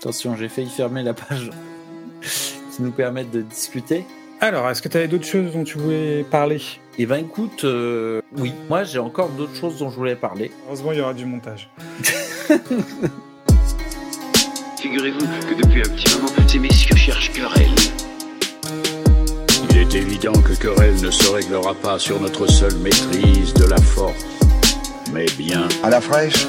Attention, 0.00 0.36
j'ai 0.36 0.48
failli 0.48 0.70
fermer 0.70 1.02
la 1.02 1.12
page 1.12 1.50
qui 2.22 2.82
nous 2.82 2.92
permettent 2.92 3.32
de 3.32 3.42
discuter. 3.42 4.04
Alors, 4.40 4.70
est-ce 4.70 4.80
que 4.80 4.86
tu 4.86 4.96
avais 4.96 5.08
d'autres 5.08 5.26
choses 5.26 5.52
dont 5.52 5.64
tu 5.64 5.76
voulais 5.76 6.22
parler? 6.22 6.62
Eh 6.98 7.06
ben 7.06 7.16
écoute, 7.16 7.64
euh, 7.64 8.20
oui, 8.36 8.52
moi 8.68 8.84
j'ai 8.84 9.00
encore 9.00 9.28
d'autres 9.30 9.56
choses 9.56 9.80
dont 9.80 9.90
je 9.90 9.96
voulais 9.96 10.14
parler. 10.14 10.52
Heureusement, 10.66 10.92
il 10.92 10.98
y 10.98 11.00
aura 11.00 11.14
du 11.14 11.26
montage. 11.26 11.68
Figurez-vous 14.80 15.18
que 15.18 15.54
depuis 15.60 15.80
un 15.80 15.92
petit 15.92 16.16
moment, 16.16 16.28
ces 16.46 16.60
messieurs 16.60 16.94
cherchent 16.94 17.32
querelle. 17.32 17.66
Il 19.70 19.78
est 19.78 19.92
évident 19.96 20.40
que 20.40 20.52
querelle 20.52 20.94
ne 21.02 21.10
se 21.10 21.28
réglera 21.28 21.74
pas 21.74 21.98
sur 21.98 22.20
notre 22.20 22.46
seule 22.46 22.76
maîtrise 22.76 23.52
de 23.54 23.64
la 23.64 23.78
force, 23.78 24.24
mais 25.12 25.26
bien 25.36 25.66
À 25.82 25.90
la 25.90 26.00
fraîche? 26.00 26.46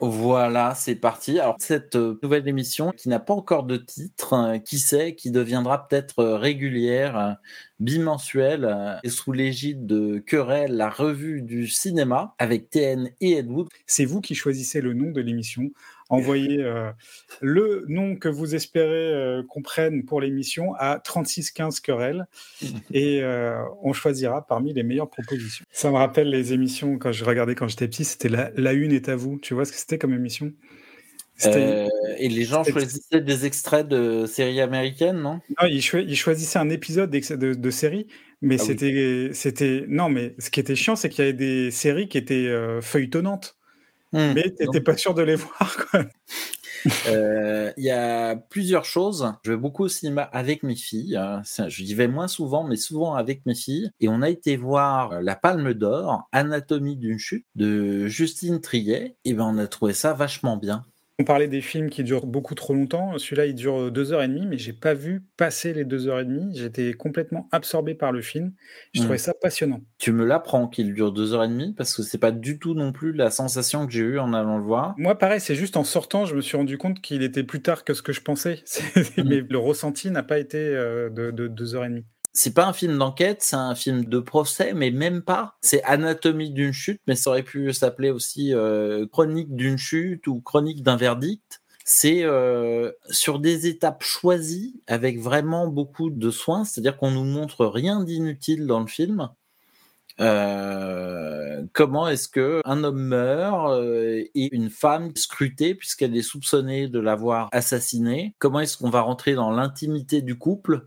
Voilà, 0.00 0.74
c'est 0.74 0.94
parti. 0.94 1.38
Alors 1.38 1.56
cette 1.58 1.96
euh, 1.96 2.18
nouvelle 2.22 2.46
émission 2.46 2.92
qui 2.94 3.08
n'a 3.08 3.18
pas 3.18 3.32
encore 3.32 3.64
de 3.64 3.78
titre, 3.78 4.34
euh, 4.34 4.58
qui 4.58 4.78
sait, 4.78 5.14
qui 5.14 5.30
deviendra 5.30 5.88
peut-être 5.88 6.18
euh, 6.18 6.36
régulière, 6.36 7.36
bimensuelle, 7.80 8.98
et 9.04 9.08
sous 9.08 9.32
l'égide 9.32 9.86
de 9.86 10.18
Querelle, 10.18 10.76
la 10.76 10.90
revue 10.90 11.40
du 11.40 11.66
cinéma, 11.66 12.34
avec 12.38 12.68
TN 12.68 13.10
et 13.22 13.38
Ed 13.38 13.48
Wood. 13.50 13.68
C'est 13.86 14.04
vous 14.04 14.20
qui 14.20 14.34
choisissez 14.34 14.82
le 14.82 14.92
nom 14.92 15.12
de 15.12 15.20
l'émission. 15.22 15.70
Envoyez 16.08 16.62
euh, 16.62 16.90
le 17.40 17.84
nom 17.88 18.16
que 18.16 18.28
vous 18.28 18.54
espérez 18.54 19.12
euh, 19.12 19.42
qu'on 19.48 19.62
prenne 19.62 20.04
pour 20.04 20.20
l'émission 20.20 20.74
à 20.78 21.00
3615 21.00 21.80
querelle 21.80 22.26
et 22.92 23.22
euh, 23.22 23.60
on 23.82 23.92
choisira 23.92 24.46
parmi 24.46 24.72
les 24.72 24.82
meilleures 24.82 25.10
propositions. 25.10 25.64
Ça 25.70 25.90
me 25.90 25.96
rappelle 25.96 26.30
les 26.30 26.52
émissions 26.52 26.98
quand 26.98 27.12
je 27.12 27.24
regardais 27.24 27.54
quand 27.54 27.68
j'étais 27.68 27.88
petit, 27.88 28.04
c'était 28.04 28.28
la, 28.28 28.50
la 28.56 28.72
une 28.72 28.92
est 28.92 29.08
à 29.08 29.16
vous. 29.16 29.38
Tu 29.40 29.54
vois 29.54 29.64
ce 29.64 29.72
que 29.72 29.78
c'était 29.78 29.98
comme 29.98 30.14
émission? 30.14 30.52
Euh, 31.44 31.86
et 32.16 32.30
les 32.30 32.44
gens 32.44 32.64
choisissaient 32.64 33.20
des 33.20 33.44
extraits 33.44 33.86
de 33.86 34.24
séries 34.24 34.60
américaines, 34.60 35.20
non? 35.20 35.40
Non, 35.60 35.68
il, 35.68 35.82
choi- 35.82 36.00
il 36.00 36.16
choisissait 36.16 36.58
un 36.58 36.70
épisode 36.70 37.10
de, 37.10 37.52
de 37.54 37.70
série, 37.70 38.06
mais 38.40 38.56
Ah 38.58 38.64
oui. 38.66 39.30
c'était, 39.34 39.84
non, 39.86 40.08
mais 40.08 40.34
ce 40.38 40.48
qui 40.48 40.60
était 40.60 40.74
chiant, 40.76 40.96
c'est 40.96 41.10
qu'il 41.10 41.24
y 41.24 41.28
avait 41.28 41.36
des 41.36 41.70
séries 41.70 42.08
qui 42.08 42.16
étaient 42.16 42.46
euh, 42.46 42.80
feuilletonnantes, 42.80 43.55
Hmm. 44.12 44.32
mais 44.34 44.50
t'étais 44.50 44.80
pas 44.80 44.96
sûr 44.96 45.14
de 45.14 45.22
les 45.22 45.34
voir. 45.36 45.76
Quoi. 45.90 46.04
Euh, 47.08 47.72
Il 47.76 47.84
y 47.84 47.90
a 47.90 48.36
plusieurs 48.36 48.84
choses. 48.84 49.32
Je 49.44 49.52
vais 49.52 49.56
beaucoup 49.56 49.84
au 49.84 49.88
cinéma 49.88 50.22
avec 50.22 50.62
mes 50.62 50.76
filles. 50.76 51.16
Euh, 51.16 51.40
ça, 51.44 51.68
Je 51.68 51.82
y 51.82 51.94
vais 51.94 52.08
moins 52.08 52.28
souvent, 52.28 52.64
mais 52.64 52.76
souvent 52.76 53.14
avec 53.14 53.44
mes 53.46 53.54
filles. 53.54 53.90
Et 54.00 54.08
on 54.08 54.22
a 54.22 54.28
été 54.30 54.56
voir 54.56 55.20
La 55.22 55.36
Palme 55.36 55.74
d'Or, 55.74 56.28
Anatomie 56.32 56.96
d'une 56.96 57.18
chute, 57.18 57.46
de 57.54 58.06
Justine 58.06 58.60
Triet. 58.60 59.16
Et 59.24 59.34
ben, 59.34 59.44
on 59.44 59.58
a 59.58 59.66
trouvé 59.66 59.92
ça 59.92 60.12
vachement 60.12 60.56
bien. 60.56 60.84
On 61.18 61.24
parlait 61.24 61.48
des 61.48 61.62
films 61.62 61.88
qui 61.88 62.04
durent 62.04 62.26
beaucoup 62.26 62.54
trop 62.54 62.74
longtemps. 62.74 63.16
Celui-là, 63.16 63.46
il 63.46 63.54
dure 63.54 63.90
deux 63.90 64.12
heures 64.12 64.22
et 64.22 64.28
demie, 64.28 64.44
mais 64.46 64.58
j'ai 64.58 64.74
pas 64.74 64.92
vu 64.92 65.22
passer 65.38 65.72
les 65.72 65.86
deux 65.86 66.08
heures 66.08 66.20
et 66.20 66.26
demie. 66.26 66.54
J'étais 66.54 66.92
complètement 66.92 67.48
absorbé 67.52 67.94
par 67.94 68.12
le 68.12 68.20
film. 68.20 68.52
Je 68.92 69.00
trouvais 69.00 69.16
ça 69.16 69.32
passionnant. 69.32 69.80
Tu 69.96 70.12
me 70.12 70.26
l'apprends 70.26 70.68
qu'il 70.68 70.92
dure 70.92 71.12
deux 71.12 71.32
heures 71.32 71.44
et 71.44 71.48
demie 71.48 71.72
parce 71.74 71.94
que 71.96 72.02
c'est 72.02 72.18
pas 72.18 72.32
du 72.32 72.58
tout 72.58 72.74
non 72.74 72.92
plus 72.92 73.12
la 73.14 73.30
sensation 73.30 73.86
que 73.86 73.92
j'ai 73.94 74.02
eue 74.02 74.18
en 74.18 74.34
allant 74.34 74.58
le 74.58 74.64
voir. 74.64 74.94
Moi, 74.98 75.16
pareil, 75.16 75.40
c'est 75.40 75.54
juste 75.54 75.78
en 75.78 75.84
sortant, 75.84 76.26
je 76.26 76.36
me 76.36 76.42
suis 76.42 76.58
rendu 76.58 76.76
compte 76.76 77.00
qu'il 77.00 77.22
était 77.22 77.44
plus 77.44 77.62
tard 77.62 77.84
que 77.84 77.94
ce 77.94 78.02
que 78.02 78.12
je 78.12 78.20
pensais. 78.20 78.60
C'est- 78.66 79.16
Mm. 79.16 79.22
Mais 79.28 79.40
le 79.48 79.58
ressenti 79.58 80.10
n'a 80.10 80.22
pas 80.22 80.38
été 80.38 80.58
euh, 80.58 81.08
de, 81.08 81.30
de 81.30 81.48
deux 81.48 81.74
heures 81.74 81.86
et 81.86 81.88
demie. 81.88 82.04
C'est 82.36 82.52
pas 82.52 82.66
un 82.66 82.74
film 82.74 82.98
d'enquête, 82.98 83.38
c'est 83.40 83.56
un 83.56 83.74
film 83.74 84.04
de 84.04 84.18
procès, 84.20 84.74
mais 84.74 84.90
même 84.90 85.22
pas. 85.22 85.56
C'est 85.62 85.82
Anatomie 85.84 86.50
d'une 86.50 86.72
chute, 86.72 87.00
mais 87.06 87.14
ça 87.14 87.30
aurait 87.30 87.42
pu 87.42 87.72
s'appeler 87.72 88.10
aussi 88.10 88.52
euh, 88.52 89.06
Chronique 89.10 89.56
d'une 89.56 89.78
chute 89.78 90.26
ou 90.26 90.42
Chronique 90.42 90.82
d'un 90.82 90.96
verdict. 90.96 91.62
C'est 91.86 92.24
euh, 92.24 92.92
sur 93.08 93.38
des 93.38 93.68
étapes 93.68 94.02
choisies 94.02 94.82
avec 94.86 95.18
vraiment 95.18 95.66
beaucoup 95.66 96.10
de 96.10 96.30
soins, 96.30 96.64
c'est-à-dire 96.64 96.98
qu'on 96.98 97.10
nous 97.10 97.24
montre 97.24 97.64
rien 97.64 98.04
d'inutile 98.04 98.66
dans 98.66 98.80
le 98.80 98.86
film. 98.86 99.30
Euh, 100.20 101.62
comment 101.72 102.06
est-ce 102.06 102.28
que 102.28 102.60
un 102.66 102.84
homme 102.84 103.00
meurt 103.00 103.82
et 104.34 104.54
une 104.54 104.68
femme 104.68 105.12
scrutée 105.16 105.74
puisqu'elle 105.74 106.14
est 106.14 106.22
soupçonnée 106.22 106.88
de 106.88 107.00
l'avoir 107.00 107.48
assassiné 107.52 108.34
Comment 108.38 108.60
est-ce 108.60 108.76
qu'on 108.76 108.90
va 108.90 109.00
rentrer 109.00 109.34
dans 109.34 109.50
l'intimité 109.50 110.20
du 110.20 110.36
couple? 110.36 110.86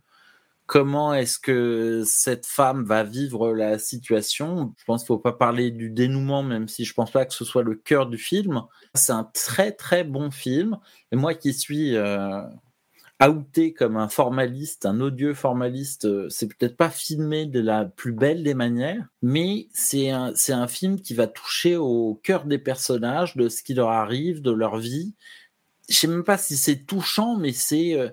Comment 0.69 1.16
est-ce 1.16 1.40
que 1.40 2.03
cette 2.06 2.46
femme 2.46 2.85
va 2.85 3.03
vivre 3.03 3.56
la 3.56 3.80
situation? 3.80 4.75
Je 4.78 4.85
pense 4.85 5.02
qu'il 5.02 5.07
faut 5.07 5.18
pas 5.18 5.34
parler 5.34 5.72
du 5.72 5.90
dénouement, 5.90 6.44
même 6.44 6.68
si 6.68 6.85
je 6.85 6.94
pense 6.94 7.09
pas 7.09 7.25
que 7.25 7.34
ce 7.34 7.44
soit 7.44 7.63
le 7.63 7.74
cœur 7.74 8.06
du 8.06 8.19
film. 8.19 8.62
C'est 8.94 9.12
un 9.12 9.24
très 9.34 9.72
très 9.72 10.03
bon 10.03 10.30
film. 10.30 10.78
Et 11.12 11.16
moi 11.16 11.34
qui 11.34 11.56
suis 11.56 11.96
euh, 11.96 12.44
outé 13.19 13.74
comme 13.74 13.97
un 13.97 14.09
formaliste, 14.09 14.85
un 14.85 15.02
odieux 15.02 15.34
formaliste, 15.34 16.06
euh, 16.06 16.30
c'est 16.30 16.47
peut-être 16.47 16.78
pas 16.78 16.91
filmé 16.91 17.47
de 17.47 17.59
la 17.59 17.86
plus 17.86 18.13
belle 18.13 18.44
des 18.44 18.53
manières, 18.53 19.07
mais 19.24 19.69
c'est 19.74 20.12
un, 20.12 20.34
un 20.50 20.68
film 20.68 21.01
qui 21.01 21.16
va 21.16 21.25
toucher 21.25 21.78
au 21.78 22.22
cœur 22.22 22.46
des 22.46 22.59
personnages, 22.59 23.36
de 23.36 23.50
ce 23.50 23.63
qui 23.63 23.74
leur 23.74 23.90
arrive, 23.90 24.44
de 24.44 24.51
leur 24.51 24.78
vie. 24.78 25.16
Je 25.90 25.96
sais 25.96 26.07
même 26.07 26.24
pas 26.24 26.38
si 26.38 26.57
c'est 26.57 26.86
touchant, 26.86 27.38
mais 27.38 27.53
c'est 27.53 28.00
euh, 28.00 28.09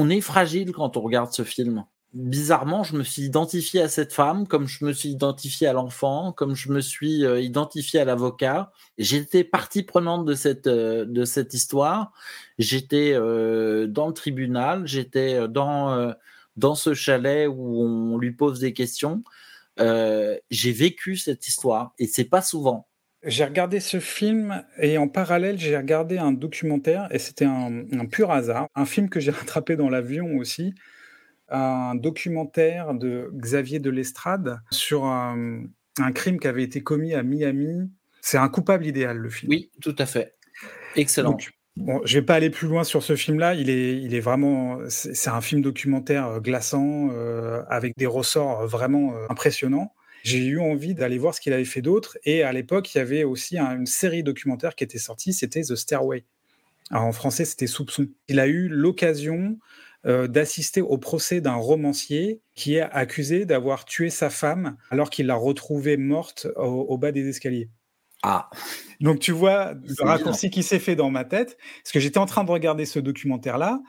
on 0.00 0.08
est 0.08 0.22
fragile 0.22 0.72
quand 0.72 0.96
on 0.96 1.02
regarde 1.02 1.30
ce 1.32 1.44
film. 1.44 1.84
Bizarrement, 2.14 2.82
je 2.84 2.96
me 2.96 3.04
suis 3.04 3.22
identifié 3.22 3.82
à 3.82 3.88
cette 3.88 4.14
femme, 4.14 4.48
comme 4.48 4.66
je 4.66 4.84
me 4.84 4.92
suis 4.92 5.10
identifié 5.10 5.66
à 5.68 5.74
l'enfant, 5.74 6.32
comme 6.32 6.56
je 6.56 6.72
me 6.72 6.80
suis 6.80 7.24
euh, 7.24 7.38
identifié 7.40 8.00
à 8.00 8.04
l'avocat. 8.06 8.72
J'étais 8.96 9.44
partie 9.44 9.82
prenante 9.82 10.24
de 10.24 10.34
cette 10.34 10.66
euh, 10.66 11.04
de 11.04 11.24
cette 11.24 11.52
histoire. 11.52 12.12
J'étais 12.58 13.12
euh, 13.12 13.86
dans 13.86 14.08
le 14.08 14.14
tribunal, 14.14 14.86
j'étais 14.86 15.46
dans 15.48 16.14
dans 16.56 16.74
ce 16.74 16.94
chalet 16.94 17.46
où 17.48 17.82
on 17.82 18.18
lui 18.18 18.32
pose 18.32 18.58
des 18.58 18.72
questions. 18.72 19.22
J'ai 19.78 20.72
vécu 20.72 21.16
cette 21.16 21.46
histoire 21.46 21.92
et 21.98 22.06
c'est 22.06 22.24
pas 22.24 22.42
souvent. 22.42 22.88
J'ai 23.24 23.44
regardé 23.44 23.80
ce 23.80 24.00
film 24.00 24.64
et 24.78 24.96
en 24.96 25.06
parallèle, 25.06 25.58
j'ai 25.58 25.76
regardé 25.76 26.16
un 26.16 26.32
documentaire 26.32 27.08
et 27.10 27.18
c'était 27.18 27.44
un, 27.44 27.84
un 27.92 28.06
pur 28.06 28.30
hasard. 28.30 28.66
Un 28.74 28.86
film 28.86 29.10
que 29.10 29.20
j'ai 29.20 29.30
rattrapé 29.30 29.76
dans 29.76 29.90
l'avion 29.90 30.36
aussi. 30.36 30.74
Un 31.48 31.94
documentaire 31.96 32.94
de 32.94 33.30
Xavier 33.34 33.78
de 33.78 33.90
l'Estrade 33.90 34.60
sur 34.70 35.04
un, 35.04 35.64
un 35.98 36.12
crime 36.12 36.38
qui 36.38 36.48
avait 36.48 36.62
été 36.62 36.82
commis 36.82 37.14
à 37.14 37.22
Miami. 37.22 37.90
C'est 38.22 38.38
un 38.38 38.48
coupable 38.48 38.86
idéal, 38.86 39.18
le 39.18 39.28
film. 39.28 39.50
Oui, 39.50 39.70
tout 39.82 39.96
à 39.98 40.06
fait. 40.06 40.36
Excellent. 40.96 41.30
Donc, 41.30 41.50
bon, 41.76 42.00
je 42.04 42.18
vais 42.18 42.24
pas 42.24 42.34
aller 42.34 42.50
plus 42.50 42.68
loin 42.68 42.84
sur 42.84 43.02
ce 43.02 43.16
film-là. 43.16 43.54
Il 43.54 43.68
est, 43.68 44.00
il 44.00 44.14
est 44.14 44.20
vraiment, 44.20 44.78
c'est 44.88 45.30
un 45.30 45.40
film 45.40 45.60
documentaire 45.60 46.40
glaçant 46.40 47.08
euh, 47.12 47.62
avec 47.68 47.94
des 47.96 48.06
ressorts 48.06 48.66
vraiment 48.66 49.14
euh, 49.14 49.26
impressionnants. 49.28 49.92
J'ai 50.22 50.44
eu 50.44 50.60
envie 50.60 50.94
d'aller 50.94 51.18
voir 51.18 51.34
ce 51.34 51.40
qu'il 51.40 51.52
avait 51.52 51.64
fait 51.64 51.82
d'autre. 51.82 52.18
Et 52.24 52.42
à 52.42 52.52
l'époque, 52.52 52.94
il 52.94 52.98
y 52.98 53.00
avait 53.00 53.24
aussi 53.24 53.58
un- 53.58 53.76
une 53.76 53.86
série 53.86 54.22
documentaire 54.22 54.74
qui 54.74 54.84
était 54.84 54.98
sortie, 54.98 55.32
c'était 55.32 55.62
The 55.62 55.74
Stairway. 55.74 56.24
Alors, 56.90 57.04
en 57.04 57.12
français, 57.12 57.44
c'était 57.44 57.66
Soupçon. 57.66 58.08
Il 58.28 58.40
a 58.40 58.46
eu 58.46 58.68
l'occasion 58.68 59.58
euh, 60.06 60.26
d'assister 60.26 60.80
au 60.80 60.96
procès 60.96 61.40
d'un 61.42 61.54
romancier 61.54 62.40
qui 62.54 62.76
est 62.76 62.80
accusé 62.80 63.44
d'avoir 63.44 63.84
tué 63.84 64.08
sa 64.08 64.30
femme 64.30 64.78
alors 64.90 65.10
qu'il 65.10 65.26
l'a 65.26 65.34
retrouvée 65.34 65.98
morte 65.98 66.46
au, 66.56 66.62
au 66.88 66.96
bas 66.96 67.12
des 67.12 67.28
escaliers. 67.28 67.68
Ah, 68.22 68.50
Donc 69.00 69.18
tu 69.18 69.32
vois 69.32 69.74
le 69.74 69.94
raccourci 70.04 70.50
qui 70.50 70.62
s'est 70.62 70.78
fait 70.78 70.96
dans 70.96 71.10
ma 71.10 71.24
tête, 71.24 71.56
parce 71.82 71.92
que 71.92 72.00
j'étais 72.00 72.18
en 72.18 72.26
train 72.26 72.44
de 72.44 72.50
regarder 72.50 72.84
ce 72.86 72.98
documentaire-là, 72.98 73.80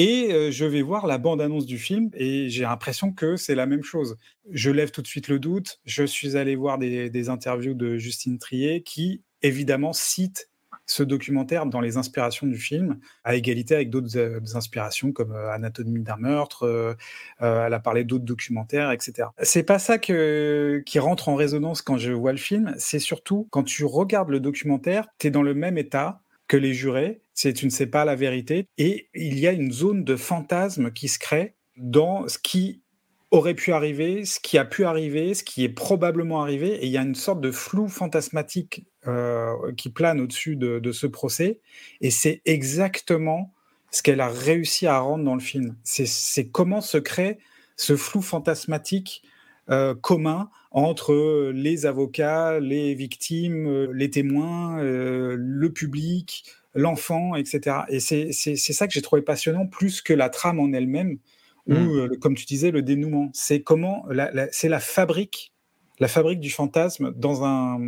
et 0.00 0.32
euh, 0.32 0.50
je 0.50 0.64
vais 0.64 0.80
voir 0.80 1.06
la 1.06 1.18
bande-annonce 1.18 1.66
du 1.66 1.76
film, 1.76 2.08
et 2.14 2.48
j'ai 2.48 2.62
l'impression 2.62 3.12
que 3.12 3.36
c'est 3.36 3.54
la 3.54 3.66
même 3.66 3.82
chose. 3.82 4.16
Je 4.50 4.70
lève 4.70 4.90
tout 4.90 5.02
de 5.02 5.06
suite 5.06 5.28
le 5.28 5.38
doute, 5.38 5.78
je 5.84 6.04
suis 6.04 6.38
allé 6.38 6.56
voir 6.56 6.78
des, 6.78 7.28
interviews 7.28 7.74
de 7.74 7.98
Justine 7.98 8.38
Trier, 8.38 8.82
qui 8.82 9.22
évidemment 9.42 9.92
cite 9.92 10.48
ce 10.86 11.02
documentaire 11.02 11.66
dans 11.66 11.82
les 11.82 11.98
inspirations 11.98 12.46
du 12.46 12.56
film, 12.56 12.98
à 13.24 13.36
égalité 13.36 13.74
avec 13.74 13.90
d'autres 13.90 14.16
euh, 14.16 14.40
inspirations 14.54 15.12
comme 15.12 15.32
euh, 15.32 15.52
Anatomie 15.52 16.00
d'un 16.00 16.16
meurtre, 16.16 16.96
elle 17.38 17.74
a 17.74 17.80
parlé 17.80 18.02
d'autres 18.04 18.24
documentaires, 18.24 18.92
etc. 18.92 19.28
C'est 19.42 19.64
pas 19.64 19.78
ça 19.78 19.98
qui 19.98 20.98
rentre 20.98 21.28
en 21.28 21.34
résonance 21.34 21.82
quand 21.82 21.98
je 21.98 22.12
vois 22.12 22.32
le 22.32 22.38
film, 22.38 22.74
c'est 22.78 23.00
surtout 23.00 23.48
quand 23.50 23.64
tu 23.64 23.84
regardes 23.84 24.30
le 24.30 24.40
documentaire, 24.40 25.08
tu 25.18 25.26
es 25.26 25.30
dans 25.30 25.42
le 25.42 25.52
même 25.52 25.76
état 25.76 26.22
que 26.50 26.56
les 26.56 26.74
jurés, 26.74 27.22
c'est 27.32 27.52
tu 27.52 27.64
ne 27.64 27.70
sais 27.70 27.86
pas 27.86 28.04
la 28.04 28.16
vérité, 28.16 28.66
et 28.76 29.08
il 29.14 29.38
y 29.38 29.46
a 29.46 29.52
une 29.52 29.70
zone 29.70 30.02
de 30.02 30.16
fantasme 30.16 30.90
qui 30.90 31.06
se 31.06 31.20
crée 31.20 31.54
dans 31.76 32.26
ce 32.26 32.38
qui 32.38 32.82
aurait 33.30 33.54
pu 33.54 33.72
arriver, 33.72 34.24
ce 34.24 34.40
qui 34.40 34.58
a 34.58 34.64
pu 34.64 34.84
arriver, 34.84 35.34
ce 35.34 35.44
qui 35.44 35.62
est 35.62 35.68
probablement 35.68 36.42
arrivé, 36.42 36.70
et 36.82 36.86
il 36.86 36.90
y 36.90 36.98
a 36.98 37.02
une 37.02 37.14
sorte 37.14 37.40
de 37.40 37.52
flou 37.52 37.86
fantasmatique 37.86 38.84
euh, 39.06 39.54
qui 39.76 39.90
plane 39.90 40.20
au-dessus 40.20 40.56
de, 40.56 40.80
de 40.80 40.90
ce 40.90 41.06
procès, 41.06 41.60
et 42.00 42.10
c'est 42.10 42.42
exactement 42.46 43.52
ce 43.92 44.02
qu'elle 44.02 44.20
a 44.20 44.28
réussi 44.28 44.88
à 44.88 44.98
rendre 44.98 45.24
dans 45.24 45.34
le 45.36 45.40
film. 45.40 45.76
C'est- 45.84 46.50
comment 46.50 46.80
se 46.80 46.98
crée 46.98 47.38
ce 47.76 47.96
flou 47.96 48.22
fantasmatique 48.22 49.22
euh, 49.70 49.94
commun 49.94 50.50
entre 50.70 51.50
les 51.52 51.86
avocats, 51.86 52.60
les 52.60 52.94
victimes, 52.94 53.66
euh, 53.66 53.92
les 53.92 54.10
témoins, 54.10 54.78
euh, 54.80 55.36
le 55.38 55.72
public, 55.72 56.44
l'enfant, 56.74 57.34
etc. 57.34 57.78
Et 57.88 58.00
c'est 58.00 58.56
ça 58.56 58.86
que 58.86 58.92
j'ai 58.92 59.02
trouvé 59.02 59.22
passionnant, 59.22 59.66
plus 59.66 60.02
que 60.02 60.12
la 60.12 60.28
trame 60.28 60.60
en 60.60 60.72
elle-même, 60.72 61.18
ou, 61.66 61.74
mmh. 61.74 62.18
comme 62.20 62.34
tu 62.34 62.46
disais, 62.46 62.70
le 62.70 62.82
dénouement. 62.82 63.30
C'est 63.32 63.62
comment, 63.62 64.06
c'est 64.50 64.68
la 64.68 64.80
fabrique 64.80 65.52
la 66.00 66.08
fabrique 66.08 66.40
du 66.40 66.50
fantasme 66.50 67.12
dans 67.14 67.44
un, 67.44 67.78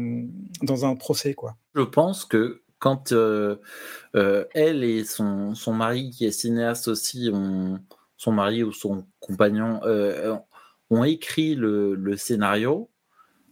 dans 0.62 0.84
un 0.84 0.94
procès. 0.94 1.34
Quoi. 1.34 1.56
Je 1.75 1.82
pense 1.82 2.25
que 2.25 2.62
quand 2.79 3.12
euh, 3.12 3.56
euh, 4.14 4.44
elle 4.55 4.84
et 4.84 5.05
son, 5.05 5.55
son, 5.55 5.73
mari, 5.73 6.11
qui 6.11 6.26
est 6.26 6.31
cinéaste 6.31 6.88
aussi, 6.88 7.31
ont, 7.32 7.81
son 8.17 8.32
mari 8.32 8.62
ou 8.62 8.73
son 8.73 9.06
compagnon, 9.19 9.81
euh, 9.84 10.37
ont 10.92 11.04
écrit 11.04 11.54
le, 11.54 11.94
le, 11.94 12.16
scénario, 12.16 12.90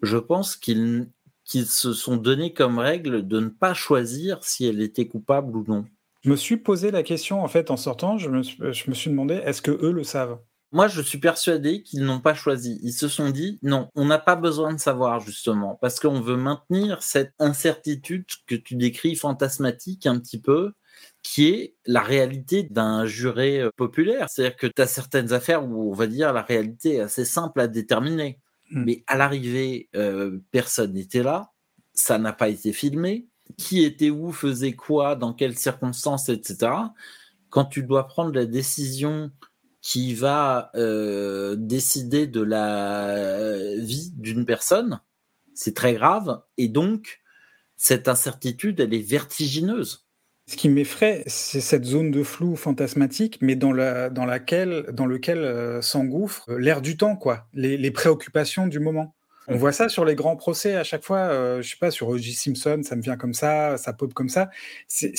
je 0.03 0.17
pense 0.17 0.57
qu'ils 0.57 1.09
qu'ils 1.45 1.67
se 1.67 1.93
sont 1.93 2.17
donnés 2.17 2.53
comme 2.53 2.79
règle 2.79 3.27
de 3.27 3.41
ne 3.41 3.49
pas 3.49 3.75
choisir 3.75 4.45
si 4.45 4.67
elle 4.67 4.81
était 4.81 5.09
coupable 5.09 5.57
ou 5.57 5.65
non. 5.67 5.85
Je 6.23 6.31
me 6.31 6.37
suis 6.37 6.59
posé 6.59 6.93
la 6.93 7.03
question 7.03 7.43
en 7.43 7.49
fait 7.49 7.73
en 7.73 7.77
sortant, 7.77 8.19
je 8.19 8.31
me, 8.31 8.43
je 8.43 8.89
me 8.89 8.95
suis 8.95 9.11
demandé 9.11 9.35
est-ce 9.35 9.61
que 9.61 9.73
eux 9.73 9.91
le 9.91 10.05
savent? 10.05 10.39
Moi, 10.73 10.87
je 10.87 11.03
suis 11.03 11.19
persuadé 11.19 11.83
qu'ils 11.83 12.05
n'ont 12.05 12.21
pas 12.21 12.35
choisi. 12.35 12.79
Ils 12.85 12.93
se 12.93 13.09
sont 13.09 13.31
dit, 13.31 13.59
non, 13.63 13.89
on 13.97 14.05
n'a 14.05 14.21
pas 14.21 14.37
besoin 14.37 14.73
de 14.73 14.79
savoir, 14.79 15.19
justement, 15.19 15.77
parce 15.81 15.99
qu'on 15.99 16.21
veut 16.21 16.37
maintenir 16.37 17.03
cette 17.03 17.35
incertitude 17.41 18.25
que 18.47 18.55
tu 18.55 18.77
décris 18.77 19.17
fantasmatique 19.17 20.07
un 20.07 20.21
petit 20.21 20.41
peu, 20.41 20.73
qui 21.23 21.49
est 21.49 21.77
la 21.87 22.01
réalité 22.01 22.63
d'un 22.63 23.05
juré 23.07 23.61
euh, 23.61 23.71
populaire. 23.77 24.29
C'est-à-dire 24.29 24.57
que 24.57 24.67
tu 24.67 24.83
as 24.83 24.87
certaines 24.87 25.33
affaires 25.33 25.65
où, 25.65 25.91
on 25.91 25.95
va 25.95 26.07
dire, 26.07 26.33
la 26.33 26.43
réalité 26.43 26.97
est 26.97 27.01
assez 27.01 27.25
simple 27.25 27.61
à 27.61 27.69
déterminer. 27.69 28.39
Hmm. 28.71 28.85
Mais 28.85 29.05
à 29.07 29.17
l'arrivée, 29.17 29.89
euh, 29.97 30.39
personne 30.51 30.95
n'était 30.95 31.23
là, 31.23 31.53
ça 31.93 32.19
n'a 32.19 32.33
pas 32.33 32.49
été 32.49 32.73
filmé, 32.73 33.27
qui 33.57 33.85
était 33.85 34.11
où, 34.11 34.33
faisait 34.33 34.73
quoi, 34.73 35.17
dans 35.17 35.35
quelles 35.35 35.59
circonstances, 35.59 36.29
etc. 36.29 36.73
Quand 37.51 37.65
tu 37.65 37.83
dois 37.83 38.07
prendre 38.07 38.33
la 38.33 38.47
décision 38.47 39.31
qui 39.83 40.15
va 40.15 40.71
euh, 40.75 41.57
décider 41.57 42.27
de 42.27 42.43
la 42.43 43.77
vie 43.77 44.13
d'une 44.17 44.45
personne, 44.45 45.01
c'est 45.55 45.75
très 45.75 45.95
grave, 45.95 46.43
et 46.59 46.69
donc 46.69 47.21
cette 47.77 48.09
incertitude, 48.09 48.79
elle 48.79 48.95
est 48.95 49.03
vertigineuse. 49.03 50.07
Ce 50.51 50.57
qui 50.57 50.69
m'effraie, 50.69 51.23
c'est 51.29 51.61
cette 51.61 51.85
zone 51.85 52.11
de 52.11 52.25
flou 52.25 52.57
fantasmatique, 52.57 53.39
mais 53.41 53.55
dans, 53.55 53.73
la, 53.73 54.11
dans 54.11 54.25
laquelle, 54.25 54.87
dans 54.93 55.07
lequel 55.07 55.39
euh, 55.39 55.81
s'engouffre 55.81 56.51
euh, 56.51 56.59
l'air 56.59 56.83
du 56.83 56.97
temps, 56.97 57.15
quoi, 57.15 57.47
les, 57.55 57.77
les, 57.77 57.93
préoccupations 57.93 58.67
du 58.67 58.81
moment. 58.81 59.15
On 59.47 59.55
voit 59.55 59.71
ça 59.71 59.89
sur 59.89 60.05
les 60.05 60.17
grands 60.17 60.35
procès 60.35 60.75
à 60.75 60.83
chaque 60.83 61.05
fois. 61.05 61.19
Euh, 61.19 61.63
je 61.63 61.71
sais 61.71 61.77
pas 61.79 61.93
sur 61.93 62.09
O.J. 62.09 62.35
Simpson, 62.35 62.81
ça 62.83 62.97
me 62.97 63.01
vient 63.01 63.17
comme 63.17 63.33
ça, 63.33 63.77
ça 63.77 63.93
pop 63.93 64.13
comme 64.13 64.29
ça. 64.29 64.51
C'est 64.89 65.15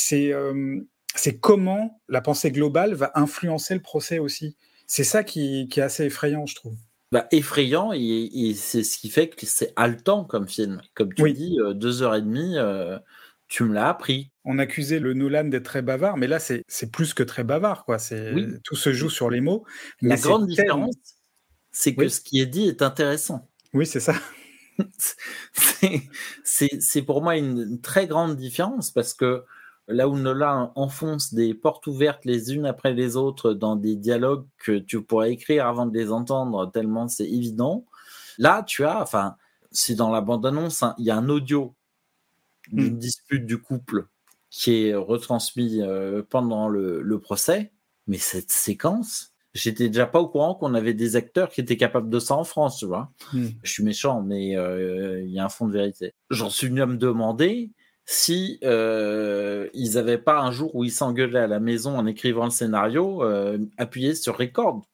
c'est 1.15 1.37
comment 1.39 2.01
la 2.09 2.19
pensée 2.19 2.51
globale 2.51 2.93
va 2.93 3.13
influencer 3.15 3.73
le 3.73 3.81
procès 3.81 4.19
aussi. 4.19 4.57
C'est 4.85 5.05
ça 5.05 5.23
qui, 5.23 5.69
est 5.73 5.79
assez 5.79 6.03
effrayant, 6.03 6.45
je 6.45 6.55
trouve. 6.55 6.75
Bah, 7.13 7.27
effrayant, 7.31 7.91
et, 7.93 8.53
c'est 8.55 8.83
ce 8.83 8.97
qui 8.97 9.09
fait 9.09 9.29
que 9.29 9.45
c'est 9.45 9.71
haletant 9.77 10.25
comme 10.25 10.49
film. 10.49 10.81
Comme 10.93 11.13
tu 11.13 11.31
dis, 11.31 11.57
euh, 11.61 11.73
deux 11.73 12.01
heures 12.03 12.15
et 12.15 12.21
demie, 12.21 12.57
euh, 12.57 12.99
tu 13.51 13.65
me 13.65 13.73
l'as 13.73 13.89
appris. 13.89 14.31
On 14.45 14.59
accusait 14.59 14.99
le 14.99 15.13
Nolan 15.13 15.43
d'être 15.43 15.65
très 15.65 15.81
bavard, 15.81 16.15
mais 16.15 16.27
là, 16.27 16.39
c'est 16.39 16.91
plus 16.91 17.13
que 17.13 17.21
très 17.21 17.43
bavard. 17.43 17.83
Quoi. 17.83 17.97
Tout 18.63 18.77
se 18.77 18.93
joue 18.93 19.09
sur 19.09 19.29
les 19.29 19.41
mots. 19.41 19.65
La 20.01 20.15
grande 20.15 20.47
différence, 20.47 20.95
c'est 21.69 21.93
que 21.93 22.07
ce 22.07 22.21
qui 22.21 22.39
est 22.39 22.45
dit 22.45 22.69
est 22.69 22.81
intéressant. 22.81 23.49
Oui, 23.73 23.85
c'est 23.85 23.99
ça. 23.99 24.13
c'est 26.45 27.01
pour 27.01 27.21
moi 27.21 27.35
une 27.35 27.81
très 27.81 28.07
grande 28.07 28.37
différence 28.37 28.89
parce 28.89 29.13
que 29.13 29.43
là 29.89 30.07
où 30.07 30.17
Nolan 30.17 30.71
enfonce 30.75 31.33
des 31.33 31.53
portes 31.53 31.87
ouvertes 31.87 32.23
les 32.23 32.53
unes 32.53 32.65
après 32.65 32.93
les 32.93 33.17
autres 33.17 33.51
dans 33.51 33.75
des 33.75 33.97
dialogues 33.97 34.47
que 34.59 34.79
tu 34.79 35.03
pourrais 35.03 35.33
écrire 35.33 35.67
avant 35.67 35.87
de 35.87 35.97
les 35.97 36.09
entendre, 36.13 36.71
tellement 36.71 37.09
c'est 37.09 37.29
évident. 37.29 37.85
Là, 38.37 38.63
tu 38.65 38.85
as, 38.85 39.01
enfin, 39.01 39.35
c'est 39.71 39.95
dans 39.95 40.09
la 40.09 40.21
bande-annonce, 40.21 40.83
hein, 40.83 40.95
il 40.97 41.05
y 41.05 41.11
a 41.11 41.17
un 41.17 41.27
audio 41.27 41.75
d'une 42.69 42.95
hmm. 42.95 42.99
dispute 42.99 43.45
du 43.45 43.57
couple 43.57 44.07
qui 44.49 44.87
est 44.87 44.95
retransmis 44.95 45.81
euh, 45.81 46.23
pendant 46.29 46.67
le, 46.67 47.19
procès, 47.19 47.71
mais 48.07 48.17
cette 48.17 48.51
séquence, 48.51 49.33
j'étais 49.53 49.87
déjà 49.87 50.05
pas 50.05 50.19
au 50.19 50.27
courant 50.27 50.55
qu'on 50.55 50.73
avait 50.73 50.93
des 50.93 51.15
acteurs 51.15 51.49
qui 51.49 51.61
étaient 51.61 51.77
capables 51.77 52.09
de 52.09 52.19
ça 52.19 52.35
en 52.35 52.43
France, 52.43 52.77
tu 52.77 52.85
vois. 52.85 53.11
Hmm. 53.33 53.47
Je 53.63 53.71
suis 53.71 53.83
méchant, 53.83 54.21
mais 54.21 54.57
euh, 54.57 55.21
il 55.21 55.31
y 55.31 55.39
a 55.39 55.45
un 55.45 55.49
fond 55.49 55.67
de 55.67 55.73
vérité. 55.73 56.13
J'en 56.29 56.49
suis 56.49 56.67
venu 56.67 56.81
à 56.81 56.85
me 56.85 56.97
demander 56.97 57.71
si 58.11 58.59
euh, 58.63 59.69
ils 59.73 59.93
n'avaient 59.93 60.17
pas 60.17 60.41
un 60.41 60.51
jour 60.51 60.75
où 60.75 60.83
ils 60.83 60.91
s'engueulaient 60.91 61.39
à 61.39 61.47
la 61.47 61.61
maison 61.61 61.97
en 61.97 62.05
écrivant 62.05 62.43
le 62.43 62.51
scénario, 62.51 63.23
euh, 63.23 63.57
appuyé 63.77 64.15
sur 64.15 64.37
record. 64.37 64.85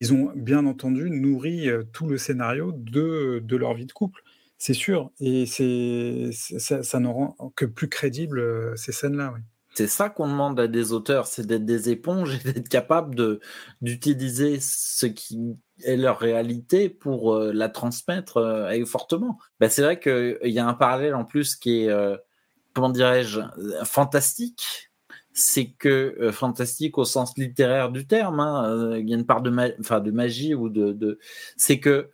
Ils 0.00 0.12
ont 0.12 0.32
bien 0.34 0.66
entendu 0.66 1.08
nourri 1.08 1.68
euh, 1.68 1.84
tout 1.92 2.08
le 2.08 2.18
scénario 2.18 2.72
de, 2.72 3.40
de 3.44 3.56
leur 3.56 3.74
vie 3.74 3.86
de 3.86 3.92
couple, 3.92 4.23
c'est 4.58 4.74
sûr. 4.74 5.10
Et 5.20 5.46
c'est 5.46 6.30
ça, 6.32 7.00
ne 7.00 7.08
rend 7.08 7.52
que 7.56 7.64
plus 7.64 7.88
crédible 7.88 8.38
euh, 8.40 8.76
ces 8.76 8.92
scènes-là. 8.92 9.34
C'est 9.74 9.88
ça 9.88 10.08
qu'on 10.08 10.28
demande 10.28 10.60
à 10.60 10.68
des 10.68 10.92
auteurs, 10.92 11.26
c'est 11.26 11.46
d'être 11.46 11.64
des 11.64 11.90
éponges 11.90 12.34
et 12.36 12.52
d'être 12.52 12.68
capable 12.68 13.40
d'utiliser 13.80 14.58
ce 14.60 15.06
qui 15.06 15.56
est 15.82 15.96
leur 15.96 16.20
réalité 16.20 16.88
pour 16.88 17.36
la 17.36 17.68
transmettre 17.68 18.70
fortement. 18.86 19.36
Ben, 19.58 19.68
c'est 19.68 19.82
vrai 19.82 19.98
qu'il 19.98 20.38
y 20.44 20.60
a 20.60 20.66
un 20.68 20.74
parallèle 20.74 21.16
en 21.16 21.24
plus 21.24 21.56
qui 21.56 21.86
est 21.86 22.16
comment 22.74 22.90
dirais-je, 22.90 23.40
fantastique, 23.84 24.90
c'est 25.32 25.70
que 25.70 26.16
euh, 26.20 26.32
fantastique 26.32 26.98
au 26.98 27.04
sens 27.04 27.36
littéraire 27.38 27.90
du 27.90 28.06
terme, 28.06 28.40
hein, 28.40 28.68
euh, 28.68 28.98
il 28.98 29.08
y 29.08 29.14
a 29.14 29.16
une 29.16 29.26
part 29.26 29.42
de, 29.42 29.50
de 29.50 30.10
magie 30.10 30.54
ou 30.54 30.68
de, 30.68 30.92
de... 30.92 31.18
c'est 31.56 31.80
que 31.80 32.10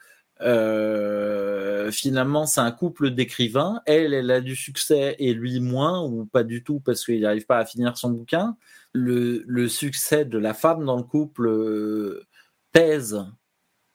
euh, 1.86 1.90
finalement 1.90 2.46
c'est 2.46 2.60
un 2.60 2.72
couple 2.72 3.10
d'écrivains. 3.10 3.80
Elle, 3.86 4.14
elle 4.14 4.30
a 4.30 4.40
du 4.40 4.56
succès 4.56 5.16
et 5.18 5.34
lui 5.34 5.60
moins 5.60 6.02
ou 6.02 6.26
pas 6.26 6.44
du 6.44 6.62
tout 6.64 6.80
parce 6.80 7.04
qu'il 7.04 7.20
n'arrive 7.20 7.46
pas 7.46 7.58
à 7.58 7.64
finir 7.64 7.96
son 7.96 8.10
bouquin. 8.10 8.56
Le, 8.92 9.68
succès 9.68 10.24
de 10.24 10.38
la 10.38 10.54
femme 10.54 10.84
dans 10.84 10.96
le 10.96 11.04
couple 11.04 11.48
euh, 11.48 12.26
pèse 12.72 13.24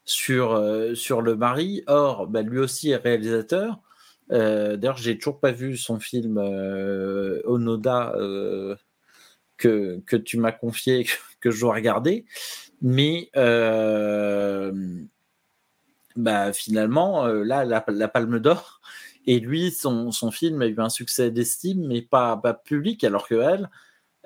sur 0.04 0.60
sur 0.94 1.22
le 1.22 1.36
mari. 1.36 1.82
Or, 1.86 2.26
bah, 2.28 2.42
lui 2.42 2.58
aussi 2.58 2.90
est 2.90 2.96
réalisateur. 2.96 3.80
Euh, 4.32 4.76
d'ailleurs, 4.76 4.96
j'ai 4.96 5.18
toujours 5.18 5.40
pas 5.40 5.52
vu 5.52 5.76
son 5.76 6.00
film 6.00 6.38
euh, 6.38 7.40
Onoda 7.44 8.14
euh, 8.16 8.76
que, 9.56 10.00
que 10.06 10.16
tu 10.16 10.38
m'as 10.38 10.52
confié, 10.52 11.06
que 11.40 11.50
je 11.50 11.60
dois 11.60 11.74
regarder. 11.74 12.24
Mais 12.82 13.30
bah, 16.16 16.52
finalement, 16.52 17.26
là, 17.26 17.64
la, 17.64 18.08
Palme 18.08 18.38
d'Or, 18.38 18.80
et 19.26 19.40
lui, 19.40 19.70
son, 19.70 20.12
son, 20.12 20.30
film 20.30 20.62
a 20.62 20.66
eu 20.66 20.74
un 20.78 20.88
succès 20.88 21.30
d'estime, 21.30 21.86
mais 21.86 22.02
pas, 22.02 22.36
pas 22.36 22.54
public, 22.54 23.04
alors 23.04 23.28
que 23.28 23.34
elle 23.34 23.70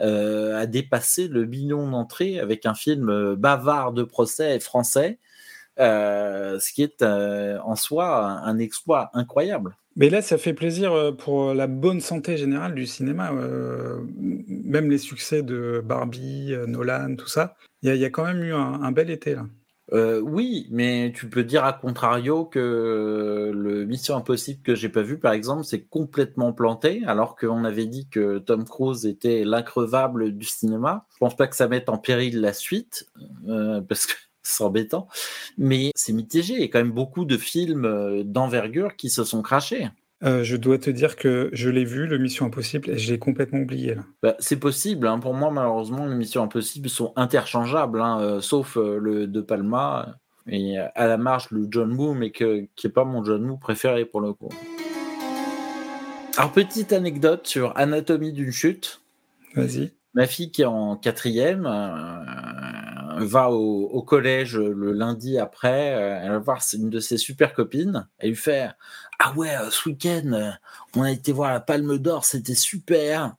a 0.02 0.66
dépassé 0.66 1.28
le 1.28 1.44
million 1.44 1.86
d'entrées 1.90 2.40
avec 2.40 2.64
un 2.64 2.74
film 2.74 3.34
bavard 3.34 3.92
de 3.92 4.02
procès 4.02 4.58
français, 4.60 5.18
ce 5.78 6.72
qui 6.72 6.82
est 6.82 7.02
en 7.02 7.76
soi 7.76 8.26
un 8.26 8.58
exploit 8.58 9.10
incroyable. 9.12 9.76
Mais 9.96 10.08
là, 10.08 10.22
ça 10.22 10.38
fait 10.38 10.54
plaisir 10.54 10.92
euh, 10.92 11.12
pour 11.12 11.52
la 11.52 11.66
bonne 11.66 12.00
santé 12.00 12.36
générale 12.36 12.74
du 12.74 12.86
cinéma. 12.86 13.32
Euh, 13.32 14.00
même 14.18 14.90
les 14.90 14.98
succès 14.98 15.42
de 15.42 15.82
Barbie, 15.84 16.54
euh, 16.54 16.66
Nolan, 16.66 17.16
tout 17.16 17.28
ça. 17.28 17.56
Il 17.82 17.94
y, 17.94 18.04
a 18.04 18.10
quand 18.10 18.24
même 18.24 18.42
eu 18.42 18.52
un, 18.52 18.92
bel 18.92 19.10
été 19.10 19.34
là. 19.34 19.46
Oui, 19.92 20.68
mais 20.70 21.12
tu 21.14 21.28
peux 21.28 21.44
dire 21.44 21.64
à 21.64 21.72
contrario 21.72 22.44
que 22.44 23.50
le 23.54 23.84
Mission 23.84 24.16
Impossible 24.16 24.62
que 24.62 24.74
j'ai 24.74 24.88
pas 24.88 25.02
vu, 25.02 25.18
par 25.18 25.32
exemple, 25.32 25.64
c'est 25.64 25.82
complètement 25.82 26.52
planté, 26.52 27.02
alors 27.06 27.36
qu'on 27.36 27.64
avait 27.64 27.86
dit 27.86 28.06
que 28.08 28.38
Tom 28.38 28.64
Cruise 28.64 29.06
était 29.06 29.44
l'increvable 29.44 30.32
du 30.36 30.46
cinéma. 30.46 31.06
Je 31.14 31.18
pense 31.18 31.36
pas 31.36 31.46
que 31.48 31.56
ça 31.56 31.68
mette 31.68 31.88
en 31.88 31.98
péril 31.98 32.40
la 32.40 32.52
suite, 32.52 33.08
parce 33.88 34.06
que 34.06 34.14
c'est 34.42 34.64
embêtant. 34.64 35.08
Mais 35.58 35.92
c'est 35.94 36.12
mitigé. 36.12 36.54
Il 36.54 36.60
y 36.60 36.64
a 36.64 36.68
quand 36.68 36.78
même 36.78 36.92
beaucoup 36.92 37.24
de 37.24 37.36
films 37.36 37.84
euh, 37.84 38.22
d'envergure 38.24 38.96
qui 38.96 39.10
se 39.10 39.24
sont 39.24 39.42
crachés. 39.42 39.88
Euh, 40.22 40.44
je 40.44 40.56
dois 40.56 40.78
te 40.78 40.90
dire 40.90 41.16
que 41.16 41.48
je 41.52 41.70
l'ai 41.70 41.84
vu, 41.84 42.06
le 42.06 42.18
Mission 42.18 42.46
Impossible, 42.46 42.90
et 42.90 42.98
je 42.98 43.10
l'ai 43.10 43.18
complètement 43.18 43.60
oublié. 43.60 43.96
Bah, 44.22 44.36
c'est 44.38 44.58
possible. 44.58 45.06
Hein. 45.06 45.18
Pour 45.18 45.34
moi, 45.34 45.50
malheureusement, 45.50 46.06
les 46.06 46.14
Missions 46.14 46.42
Impossibles 46.42 46.90
sont 46.90 47.12
interchangeables, 47.16 48.00
hein, 48.00 48.20
euh, 48.20 48.40
sauf 48.40 48.76
le 48.76 49.26
De 49.26 49.40
Palma 49.40 50.16
et 50.46 50.78
à 50.78 51.06
la 51.06 51.16
marge 51.16 51.48
le 51.50 51.66
John 51.70 51.92
Woo, 51.92 52.14
mais 52.14 52.30
que, 52.30 52.66
qui 52.74 52.86
n'est 52.86 52.92
pas 52.92 53.04
mon 53.04 53.24
John 53.24 53.48
Woo 53.48 53.56
préféré 53.56 54.04
pour 54.04 54.20
le 54.20 54.32
coup. 54.32 54.48
Alors, 56.36 56.52
petite 56.52 56.92
anecdote 56.92 57.46
sur 57.46 57.76
Anatomie 57.76 58.32
d'une 58.32 58.52
chute. 58.52 59.00
Vas-y. 59.54 59.92
Ma 60.14 60.26
fille 60.26 60.50
qui 60.50 60.62
est 60.62 60.66
en 60.66 60.96
quatrième 60.96 61.66
euh, 61.66 62.89
va 63.24 63.50
au, 63.50 64.02
collège 64.02 64.56
le 64.56 64.92
lundi 64.92 65.38
après. 65.38 65.94
Euh, 65.94 66.20
elle 66.22 66.30
va 66.32 66.38
voir 66.38 66.62
une 66.74 66.90
de 66.90 67.00
ses 67.00 67.16
super 67.18 67.52
copines. 67.54 68.08
Elle 68.18 68.30
lui 68.30 68.36
fait 68.36 68.68
Ah 69.18 69.32
ouais, 69.36 69.54
euh, 69.56 69.70
ce 69.70 69.88
week-end, 69.88 70.52
on 70.96 71.02
a 71.02 71.10
été 71.10 71.32
voir 71.32 71.52
la 71.52 71.60
Palme 71.60 71.98
d'Or, 71.98 72.24
c'était 72.24 72.54
super. 72.54 73.34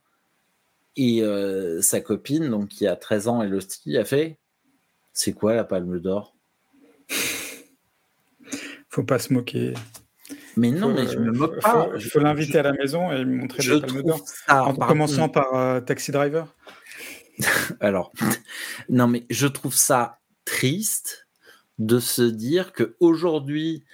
Et 0.96 1.22
euh, 1.22 1.80
sa 1.80 2.00
copine, 2.00 2.50
donc 2.50 2.68
qui 2.68 2.86
a 2.86 2.96
13 2.96 3.28
ans, 3.28 3.42
elle 3.42 3.54
aussi, 3.54 3.96
a 3.96 4.04
fait 4.04 4.38
C'est 5.14 5.32
quoi 5.32 5.54
la 5.54 5.64
palme 5.64 5.98
d'or? 6.00 6.34
Faut 8.88 9.02
pas 9.04 9.18
se 9.18 9.32
moquer. 9.32 9.72
Mais 10.56 10.70
non, 10.70 10.88
Faut, 10.88 10.94
mais 10.94 11.06
je 11.06 11.18
me 11.18 11.28
euh, 11.30 11.32
moque 11.32 11.54
faut- 11.54 11.60
pas. 11.62 11.84
faut- 11.92 11.98
Je- 11.98 12.08
faut 12.10 12.18
l'inviter 12.18 12.58
à 12.58 12.62
la 12.62 12.72
maison 12.72 13.10
et 13.10 13.24
lui 13.24 13.36
montrer 13.36 13.62
des 13.62 13.80
palmes 13.80 14.02
d'or. 14.02 14.20
En 14.48 14.74
par- 14.74 14.88
commençant 14.88 15.28
par 15.30 15.54
euh, 15.54 15.80
Taxi 15.80 16.12
Driver. 16.12 16.46
Alors, 17.80 18.12
non, 18.88 19.06
mais 19.08 19.24
je 19.30 19.46
trouve 19.46 19.74
ça 19.74 20.18
triste 20.44 21.28
de 21.78 21.98
se 21.98 22.22
dire 22.22 22.72
que 22.72 22.96
aujourd'hui, 23.00 23.84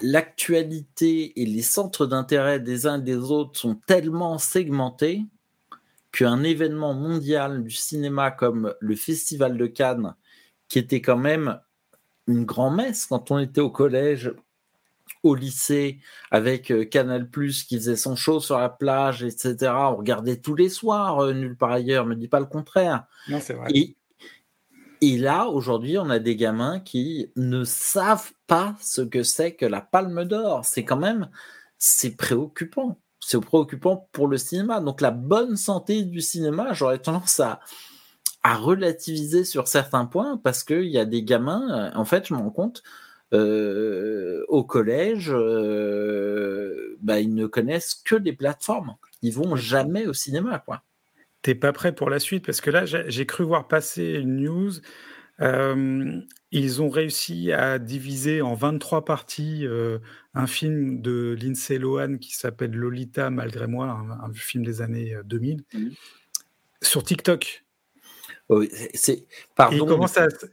l'actualité 0.00 1.40
et 1.40 1.46
les 1.46 1.62
centres 1.62 2.06
d'intérêt 2.06 2.60
des 2.60 2.86
uns 2.86 3.00
et 3.00 3.04
des 3.04 3.16
autres 3.16 3.58
sont 3.58 3.74
tellement 3.86 4.38
segmentés 4.38 5.24
qu'un 6.12 6.42
événement 6.42 6.94
mondial 6.94 7.62
du 7.62 7.70
cinéma 7.70 8.30
comme 8.30 8.74
le 8.80 8.96
Festival 8.96 9.56
de 9.56 9.66
Cannes, 9.66 10.14
qui 10.68 10.78
était 10.78 11.00
quand 11.00 11.16
même 11.16 11.60
une 12.26 12.44
grand-messe 12.44 13.06
quand 13.06 13.30
on 13.30 13.38
était 13.38 13.60
au 13.60 13.70
collège, 13.70 14.32
au 15.22 15.34
lycée, 15.34 15.98
avec 16.30 16.70
euh, 16.70 16.84
Canal 16.84 17.28
Plus 17.28 17.64
qui 17.64 17.76
faisait 17.76 17.96
son 17.96 18.16
show 18.16 18.40
sur 18.40 18.58
la 18.58 18.68
plage, 18.68 19.22
etc. 19.22 19.56
On 19.74 19.96
regardait 19.96 20.36
tous 20.36 20.54
les 20.54 20.68
soirs, 20.68 21.20
euh, 21.20 21.32
nulle 21.32 21.56
part 21.56 21.72
ailleurs, 21.72 22.06
me 22.06 22.14
dis 22.14 22.28
pas 22.28 22.40
le 22.40 22.46
contraire. 22.46 23.04
Non, 23.28 23.38
c'est 23.40 23.54
vrai. 23.54 23.70
Et, 23.74 23.96
et 25.00 25.18
là, 25.18 25.46
aujourd'hui, 25.46 25.98
on 25.98 26.10
a 26.10 26.18
des 26.18 26.36
gamins 26.36 26.80
qui 26.80 27.30
ne 27.36 27.64
savent 27.64 28.32
pas 28.46 28.76
ce 28.80 29.02
que 29.02 29.22
c'est 29.22 29.54
que 29.54 29.66
la 29.66 29.80
palme 29.80 30.24
d'or. 30.24 30.64
C'est 30.64 30.84
quand 30.84 30.98
même, 30.98 31.28
c'est 31.78 32.16
préoccupant. 32.16 32.98
C'est 33.20 33.40
préoccupant 33.40 34.08
pour 34.12 34.28
le 34.28 34.38
cinéma. 34.38 34.80
Donc 34.80 35.00
la 35.00 35.10
bonne 35.10 35.56
santé 35.56 36.02
du 36.02 36.20
cinéma, 36.20 36.72
j'aurais 36.72 36.98
tendance 36.98 37.40
à, 37.40 37.60
à 38.42 38.56
relativiser 38.56 39.44
sur 39.44 39.68
certains 39.68 40.06
points 40.06 40.38
parce 40.38 40.64
qu'il 40.64 40.86
y 40.86 40.98
a 40.98 41.04
des 41.04 41.22
gamins, 41.22 41.90
euh, 41.94 41.98
en 41.98 42.04
fait, 42.04 42.26
je 42.26 42.34
me 42.34 42.38
rends 42.38 42.50
compte, 42.50 42.82
euh, 43.32 44.44
au 44.48 44.64
collège, 44.64 45.30
euh, 45.32 46.96
bah, 47.00 47.20
ils 47.20 47.34
ne 47.34 47.46
connaissent 47.46 47.94
que 47.94 48.16
des 48.16 48.32
plateformes. 48.32 48.96
Ils 49.22 49.32
vont 49.34 49.56
jamais 49.56 50.06
au 50.06 50.12
cinéma, 50.12 50.58
quoi. 50.60 50.82
T'es 51.42 51.54
pas 51.54 51.72
prêt 51.72 51.94
pour 51.94 52.10
la 52.10 52.18
suite? 52.18 52.44
Parce 52.44 52.60
que 52.60 52.70
là, 52.70 52.84
j'ai 52.84 53.26
cru 53.26 53.44
voir 53.44 53.68
passer 53.68 54.14
une 54.20 54.36
news. 54.42 54.72
Euh, 55.40 56.20
ils 56.52 56.82
ont 56.82 56.90
réussi 56.90 57.50
à 57.52 57.78
diviser 57.78 58.42
en 58.42 58.54
23 58.54 59.04
parties 59.06 59.64
un 60.34 60.46
film 60.46 61.00
de 61.00 61.36
Lindsay 61.40 61.78
Lohan 61.78 62.18
qui 62.18 62.34
s'appelle 62.36 62.72
Lolita 62.72 63.30
malgré 63.30 63.66
moi, 63.66 63.86
un, 63.88 64.10
un 64.28 64.32
film 64.34 64.64
des 64.64 64.82
années 64.82 65.14
euh, 65.14 65.22
2000, 65.24 65.62
Mhm. 65.72 65.92
sur 66.82 67.02
TikTok. 67.04 67.64
C'est- 68.94 69.26
pardon. 69.54 69.76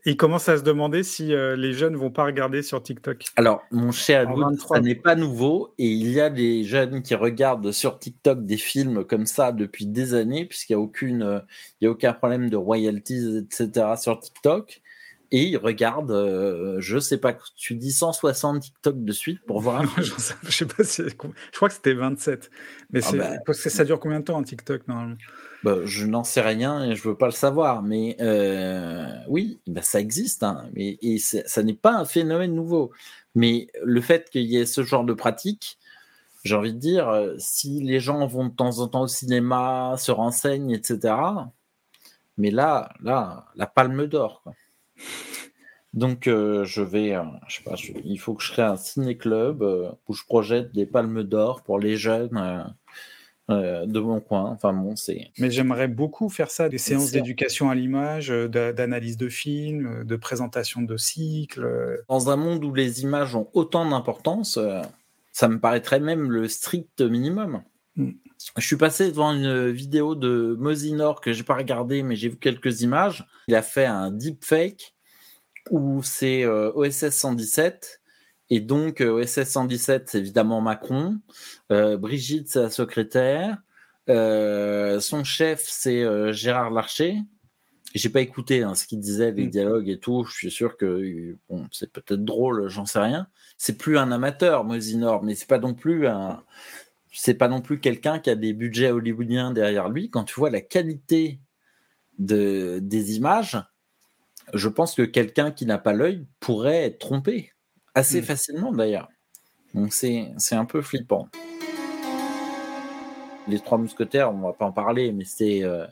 ils 0.05 0.17
commencent 0.17 0.49
à, 0.49 0.57
se 0.57 0.63
demander 0.63 1.03
si 1.03 1.33
euh, 1.33 1.55
les 1.55 1.73
jeunes 1.73 1.95
vont 1.95 2.11
pas 2.11 2.25
regarder 2.25 2.61
sur 2.61 2.81
TikTok. 2.81 3.25
Alors, 3.35 3.63
mon 3.71 3.91
cher 3.91 4.27
23. 4.31 4.77
ça 4.77 4.81
n'est 4.81 4.95
pas 4.95 5.15
nouveau 5.15 5.73
et 5.77 5.87
il 5.87 6.11
y 6.11 6.21
a 6.21 6.29
des 6.29 6.63
jeunes 6.63 7.01
qui 7.01 7.15
regardent 7.15 7.71
sur 7.71 7.97
TikTok 7.97 8.45
des 8.45 8.57
films 8.57 9.03
comme 9.03 9.25
ça 9.25 9.51
depuis 9.51 9.85
des 9.85 10.13
années, 10.13 10.45
puisqu'il 10.45 10.75
n'y 10.75 10.81
a, 10.81 10.83
aucune, 10.83 11.23
euh, 11.23 11.39
il 11.81 11.85
y 11.85 11.87
a 11.87 11.91
aucun 11.91 12.13
problème 12.13 12.49
de 12.49 12.57
royalties, 12.57 13.37
etc. 13.37 13.95
sur 13.99 14.19
TikTok. 14.19 14.81
Et 15.31 15.43
ils 15.43 15.57
regardent, 15.57 16.11
euh, 16.11 16.77
je 16.79 16.99
sais 16.99 17.17
pas, 17.17 17.37
tu 17.55 17.75
dis 17.75 17.91
160 17.91 18.61
TikTok 18.61 19.03
de 19.03 19.11
suite 19.11 19.41
pour 19.45 19.59
voir 19.59 19.81
un 19.81 19.87
film. 19.87 20.05
je, 20.05 20.13
sais, 20.21 20.33
je 20.43 20.51
sais 20.51 20.65
pas 20.65 20.83
si, 20.83 21.03
je 21.03 21.15
crois 21.15 21.69
que 21.69 21.75
c'était 21.75 21.93
27. 21.93 22.49
Mais 22.91 23.01
Ah 23.03 23.11
bah. 23.13 23.29
parce 23.45 23.61
que 23.61 23.69
ça 23.69 23.83
dure 23.83 23.99
combien 23.99 24.19
de 24.21 24.25
temps 24.25 24.39
un 24.39 24.43
TikTok 24.43 24.87
normalement? 24.87 25.17
Bah, 25.63 25.77
je 25.83 26.05
n'en 26.05 26.23
sais 26.23 26.41
rien 26.41 26.83
et 26.85 26.95
je 26.95 27.07
veux 27.07 27.17
pas 27.17 27.25
le 27.25 27.31
savoir, 27.31 27.81
mais 27.81 28.15
euh, 28.21 29.07
oui, 29.27 29.59
bah, 29.67 29.81
ça 29.81 29.99
existe, 29.99 30.43
hein, 30.43 30.69
mais 30.73 30.97
et 31.01 31.17
ça 31.17 31.63
n'est 31.63 31.73
pas 31.73 31.93
un 31.93 32.05
phénomène 32.05 32.53
nouveau. 32.53 32.91
Mais 33.35 33.67
le 33.83 34.01
fait 34.01 34.29
qu'il 34.29 34.43
y 34.43 34.57
ait 34.57 34.65
ce 34.65 34.83
genre 34.83 35.03
de 35.03 35.13
pratique, 35.13 35.77
j'ai 36.43 36.55
envie 36.55 36.73
de 36.73 36.79
dire, 36.79 37.09
euh, 37.09 37.35
si 37.37 37.81
les 37.81 37.99
gens 37.99 38.25
vont 38.27 38.45
de 38.45 38.55
temps 38.55 38.79
en 38.79 38.87
temps 38.87 39.01
au 39.01 39.07
cinéma, 39.07 39.95
se 39.97 40.11
renseignent, 40.11 40.71
etc. 40.71 41.15
Mais 42.37 42.51
là, 42.51 42.93
là, 43.01 43.45
la 43.55 43.67
palme 43.67 44.07
d'or. 44.07 44.41
quoi. 44.43 44.53
Donc, 45.93 46.27
euh, 46.27 46.63
je 46.65 46.81
vais, 46.81 47.15
euh, 47.15 47.23
je 47.47 47.57
sais 47.57 47.63
pas, 47.63 47.75
je- 47.75 47.93
il 48.03 48.17
faut 48.17 48.33
que 48.35 48.43
je 48.43 48.51
crée 48.51 48.61
un 48.61 48.75
ciné-club 48.75 49.63
euh, 49.63 49.89
où 50.07 50.13
je 50.13 50.23
projette 50.25 50.71
des 50.73 50.85
palmes 50.85 51.23
d'or 51.23 51.63
pour 51.63 51.79
les 51.79 51.97
jeunes 51.97 52.73
de 53.49 53.99
mon 53.99 54.19
coin. 54.19 54.43
Enfin 54.51 54.73
bon, 54.73 54.97
c'est. 54.97 55.31
Mais 55.39 55.49
j'aimerais 55.49 55.87
beaucoup 55.87 56.27
faire 56.27 56.51
ça, 56.51 56.67
des 56.67 56.77
séances 56.77 57.11
d'éducation 57.11 57.69
à 57.69 57.75
l'image, 57.75 58.27
d'a- 58.27 58.73
d'analyse 58.73 59.15
de 59.17 59.29
films, 59.29 60.03
de 60.03 60.15
présentation 60.17 60.81
de 60.81 60.97
cycles. 60.97 62.03
Dans 62.09 62.29
un 62.29 62.35
monde 62.35 62.65
où 62.65 62.73
les 62.73 63.03
images 63.03 63.35
ont 63.35 63.47
autant 63.53 63.89
d'importance, 63.89 64.59
ça 65.31 65.47
me 65.47 65.59
paraîtrait 65.59 66.01
même 66.01 66.29
le 66.29 66.47
strict 66.49 66.99
minimum. 67.01 67.61
Mm. 67.95 68.11
Je 68.57 68.65
suis 68.65 68.75
passé 68.77 69.09
devant 69.09 69.31
une 69.31 69.69
vidéo 69.69 70.15
de 70.15 70.55
Mosinor 70.59 71.21
que 71.21 71.33
j'ai 71.33 71.43
pas 71.43 71.55
regardé, 71.55 72.03
mais 72.03 72.15
j'ai 72.15 72.29
vu 72.29 72.37
quelques 72.37 72.81
images. 72.81 73.25
Il 73.47 73.55
a 73.55 73.61
fait 73.61 73.85
un 73.85 74.11
deepfake 74.11 74.95
où 75.71 76.01
c'est 76.03 76.43
euh, 76.43 76.71
OSS 76.73 77.09
117. 77.09 78.01
Et 78.49 78.59
donc, 78.59 79.01
euh, 79.01 79.09
OSS 79.23 79.43
117, 79.43 80.09
c'est 80.09 80.19
évidemment 80.19 80.61
Macron. 80.61 81.17
Euh, 81.71 81.97
Brigitte, 81.97 82.49
c'est 82.49 82.61
la 82.61 82.69
secrétaire. 82.69 83.57
Son 84.07 85.23
chef, 85.23 85.63
c'est 85.67 86.33
Gérard 86.33 86.71
Larcher. 86.71 87.17
J'ai 87.95 88.09
pas 88.09 88.21
écouté 88.21 88.63
hein, 88.63 88.75
ce 88.75 88.85
qu'il 88.85 88.99
disait, 88.99 89.31
les 89.31 89.47
Mm. 89.47 89.49
dialogues 89.49 89.89
et 89.89 89.99
tout. 89.99 90.23
Je 90.25 90.33
suis 90.33 90.51
sûr 90.51 90.77
que 90.77 91.35
bon, 91.49 91.67
c'est 91.71 91.91
peut-être 91.91 92.23
drôle, 92.23 92.67
j'en 92.69 92.85
sais 92.85 92.99
rien. 92.99 93.27
C'est 93.57 93.77
plus 93.77 93.97
un 93.97 94.11
amateur, 94.11 94.63
Mosinor, 94.63 95.23
mais 95.23 95.35
c'est 95.35 95.47
pas 95.47 95.59
non 95.59 95.73
plus 95.73 96.07
un, 96.07 96.43
c'est 97.19 97.33
pas 97.33 97.47
non 97.47 97.61
plus 97.61 97.79
quelqu'un 97.79 98.19
qui 98.19 98.29
a 98.29 98.35
des 98.35 98.53
budgets 98.53 98.91
hollywoodiens 98.91 99.51
derrière 99.51 99.89
lui. 99.89 100.09
Quand 100.11 100.23
tu 100.23 100.39
vois 100.39 100.51
la 100.51 100.61
qualité 100.61 101.39
de, 102.19 102.79
des 102.81 103.15
images, 103.15 103.57
je 104.53 104.69
pense 104.69 104.93
que 104.93 105.01
quelqu'un 105.01 105.51
qui 105.51 105.65
n'a 105.65 105.79
pas 105.79 105.93
l'œil 105.93 106.27
pourrait 106.39 106.83
être 106.83 106.99
trompé 106.99 107.53
assez 107.95 108.21
Mm. 108.21 108.23
facilement 108.25 108.71
d'ailleurs. 108.71 109.09
Donc 109.73 109.93
c'est 109.93 110.35
un 110.51 110.65
peu 110.65 110.81
flippant. 110.81 111.27
Les 113.47 113.59
trois 113.59 113.77
mousquetaires, 113.77 114.31
on 114.33 114.39
va 114.39 114.53
pas 114.53 114.65
en 114.65 114.71
parler, 114.71 115.11
mais 115.11 115.25
c'est 115.25 115.63
euh, 115.63 115.87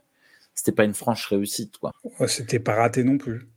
c'était 0.54 0.74
pas 0.74 0.84
une 0.84 0.94
franche 0.94 1.26
réussite 1.28 1.78
quoi. 1.78 1.92
C'était 2.28 2.60
pas 2.60 2.76
raté 2.76 3.04
non 3.04 3.18
plus. 3.18 3.48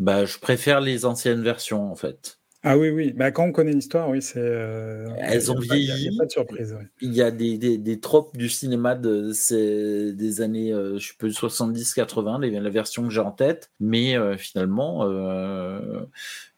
Bah, 0.00 0.24
je 0.24 0.38
préfère 0.38 0.80
les 0.80 1.04
anciennes 1.04 1.42
versions 1.42 1.90
en 1.90 1.94
fait. 1.94 2.39
Ah 2.62 2.76
oui, 2.76 2.90
oui. 2.90 3.12
Bah, 3.14 3.30
quand 3.30 3.44
on 3.44 3.52
connaît 3.52 3.72
l'histoire, 3.72 4.08
oui, 4.10 4.20
c'est. 4.20 4.38
euh, 4.38 5.06
Elles 5.18 5.50
ont 5.50 5.56
a 5.56 5.60
vieilli. 5.60 6.14
pas 6.18 6.26
de 6.26 6.30
surprise. 6.30 6.72
ouais. 6.74 6.86
Il 7.00 7.14
y 7.14 7.22
a 7.22 7.30
des, 7.30 7.56
des, 7.56 7.78
des 7.78 8.00
tropes 8.00 8.36
du 8.36 8.50
cinéma 8.50 8.94
de 8.94 9.32
ces, 9.32 10.12
des 10.12 10.40
années, 10.42 10.72
euh, 10.72 10.98
je 10.98 11.08
sais 11.08 11.14
plus, 11.18 11.32
70-80, 11.32 12.38
les- 12.40 12.50
la 12.60 12.70
version 12.70 13.04
que 13.04 13.10
j'ai 13.10 13.20
en 13.20 13.30
tête, 13.32 13.70
mais 13.80 14.14
euh, 14.16 14.36
finalement, 14.36 15.06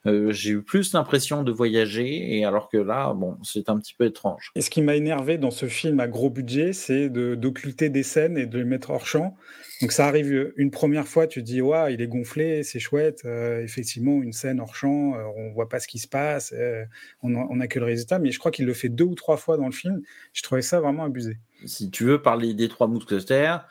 euh, 0.06 0.32
j'ai 0.32 0.50
eu 0.50 0.62
plus 0.62 0.92
l'impression 0.94 1.42
de 1.44 1.52
voyager, 1.52 2.36
et 2.36 2.44
alors 2.44 2.68
que 2.68 2.76
là, 2.76 3.12
bon, 3.14 3.38
c'est 3.42 3.68
un 3.68 3.78
petit 3.78 3.94
peu 3.94 4.04
étrange. 4.06 4.50
Et 4.56 4.60
ce 4.60 4.70
qui 4.70 4.82
m'a 4.82 4.96
énervé 4.96 5.38
dans 5.38 5.50
ce 5.52 5.66
film 5.66 6.00
à 6.00 6.08
gros 6.08 6.30
budget, 6.30 6.72
c'est 6.72 7.08
de- 7.08 7.34
d'occulter 7.34 7.88
des 7.88 8.02
scènes 8.02 8.36
et 8.36 8.46
de 8.46 8.58
les 8.58 8.64
mettre 8.64 8.90
hors 8.90 9.06
champ. 9.06 9.36
Donc 9.80 9.90
ça 9.92 10.06
arrive 10.06 10.52
une 10.56 10.70
première 10.70 11.08
fois, 11.08 11.26
tu 11.26 11.40
te 11.40 11.46
dis, 11.46 11.60
waouh, 11.60 11.88
il 11.88 12.00
est 12.00 12.06
gonflé, 12.06 12.62
c'est 12.62 12.78
chouette. 12.78 13.22
euh, 13.24 13.62
effectivement, 13.62 14.22
une 14.22 14.32
scène 14.32 14.60
hors 14.60 14.76
champ, 14.76 15.14
euh, 15.14 15.24
on 15.36 15.52
voit 15.52 15.68
pas 15.68 15.80
ce 15.80 15.88
qui 15.88 15.98
se 15.98 16.06
passe, 16.06 16.52
euh, 16.56 16.84
on 17.22 17.56
n'a 17.56 17.66
que 17.66 17.78
le 17.80 17.86
résultat. 17.86 18.18
Mais 18.18 18.30
je 18.30 18.38
crois 18.38 18.50
qu'il 18.52 18.64
le 18.66 18.74
fait 18.74 18.88
deux 18.88 19.04
ou 19.04 19.14
trois 19.14 19.36
fois 19.36 19.56
dans 19.56 19.66
le 19.66 19.72
film. 19.72 20.00
Je 20.32 20.42
trouvais 20.42 20.62
ça 20.62 20.80
vraiment 20.80 21.04
abusé. 21.04 21.38
Si 21.64 21.90
tu 21.90 22.04
veux 22.04 22.22
parler 22.22 22.54
des 22.54 22.68
trois 22.68 22.86
mousquetaires, 22.86 23.66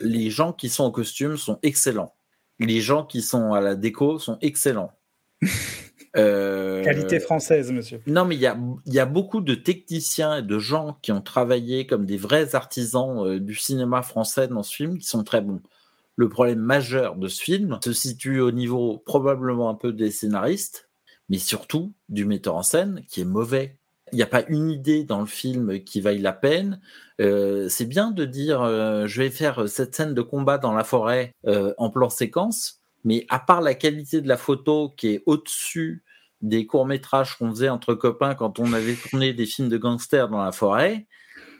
les 0.00 0.30
gens 0.30 0.52
qui 0.52 0.68
sont 0.68 0.84
en 0.84 0.90
costume 0.90 1.36
sont 1.36 1.58
excellents. 1.62 2.14
Les 2.58 2.80
gens 2.80 3.04
qui 3.04 3.22
sont 3.22 3.52
à 3.52 3.60
la 3.60 3.74
déco 3.76 4.18
sont 4.18 4.38
excellents. 4.40 4.92
Euh, 6.16 6.82
Qualité 6.82 7.20
française, 7.20 7.70
monsieur. 7.72 8.00
Non, 8.06 8.24
mais 8.24 8.36
il 8.36 8.40
y 8.40 8.46
a, 8.46 8.58
il 8.86 8.94
y 8.94 8.98
a 8.98 9.06
beaucoup 9.06 9.40
de 9.40 9.54
techniciens 9.54 10.38
et 10.38 10.42
de 10.42 10.58
gens 10.58 10.96
qui 11.02 11.12
ont 11.12 11.20
travaillé 11.20 11.86
comme 11.86 12.06
des 12.06 12.16
vrais 12.16 12.54
artisans 12.54 13.26
euh, 13.26 13.38
du 13.38 13.54
cinéma 13.54 14.02
français 14.02 14.48
dans 14.48 14.62
ce 14.62 14.74
film 14.74 14.98
qui 14.98 15.06
sont 15.06 15.24
très 15.24 15.42
bons. 15.42 15.60
Le 16.16 16.28
problème 16.30 16.60
majeur 16.60 17.16
de 17.16 17.28
ce 17.28 17.42
film 17.42 17.78
se 17.84 17.92
situe 17.92 18.40
au 18.40 18.50
niveau 18.50 19.02
probablement 19.04 19.68
un 19.68 19.74
peu 19.74 19.92
des 19.92 20.10
scénaristes, 20.10 20.88
mais 21.28 21.38
surtout 21.38 21.92
du 22.08 22.24
metteur 22.24 22.54
en 22.54 22.62
scène 22.62 23.02
qui 23.08 23.20
est 23.20 23.26
mauvais. 23.26 23.76
Il 24.12 24.16
n'y 24.16 24.22
a 24.22 24.28
pas 24.28 24.44
une 24.48 24.70
idée 24.70 25.04
dans 25.04 25.20
le 25.20 25.26
film 25.26 25.80
qui 25.84 26.00
vaille 26.00 26.20
la 26.20 26.32
peine. 26.32 26.80
Euh, 27.20 27.68
c'est 27.68 27.84
bien 27.84 28.10
de 28.10 28.24
dire 28.24 28.64
je 29.06 29.20
vais 29.20 29.30
faire 29.30 29.68
cette 29.68 29.94
scène 29.94 30.14
de 30.14 30.22
combat 30.22 30.56
dans 30.56 30.72
la 30.72 30.84
forêt 30.84 31.34
en 31.44 31.90
plan 31.90 32.08
séquence, 32.08 32.80
mais 33.06 33.24
à 33.28 33.38
part 33.38 33.60
la 33.62 33.74
qualité 33.74 34.20
de 34.20 34.28
la 34.28 34.36
photo 34.36 34.92
qui 34.96 35.14
est 35.14 35.22
au-dessus 35.26 36.04
des 36.42 36.66
courts-métrages 36.66 37.36
qu'on 37.36 37.50
faisait 37.50 37.68
entre 37.68 37.94
copains 37.94 38.34
quand 38.34 38.58
on 38.58 38.72
avait 38.72 38.96
tourné 38.96 39.32
des 39.32 39.46
films 39.46 39.68
de 39.68 39.78
gangsters 39.78 40.28
dans 40.28 40.42
la 40.42 40.50
forêt, 40.50 41.06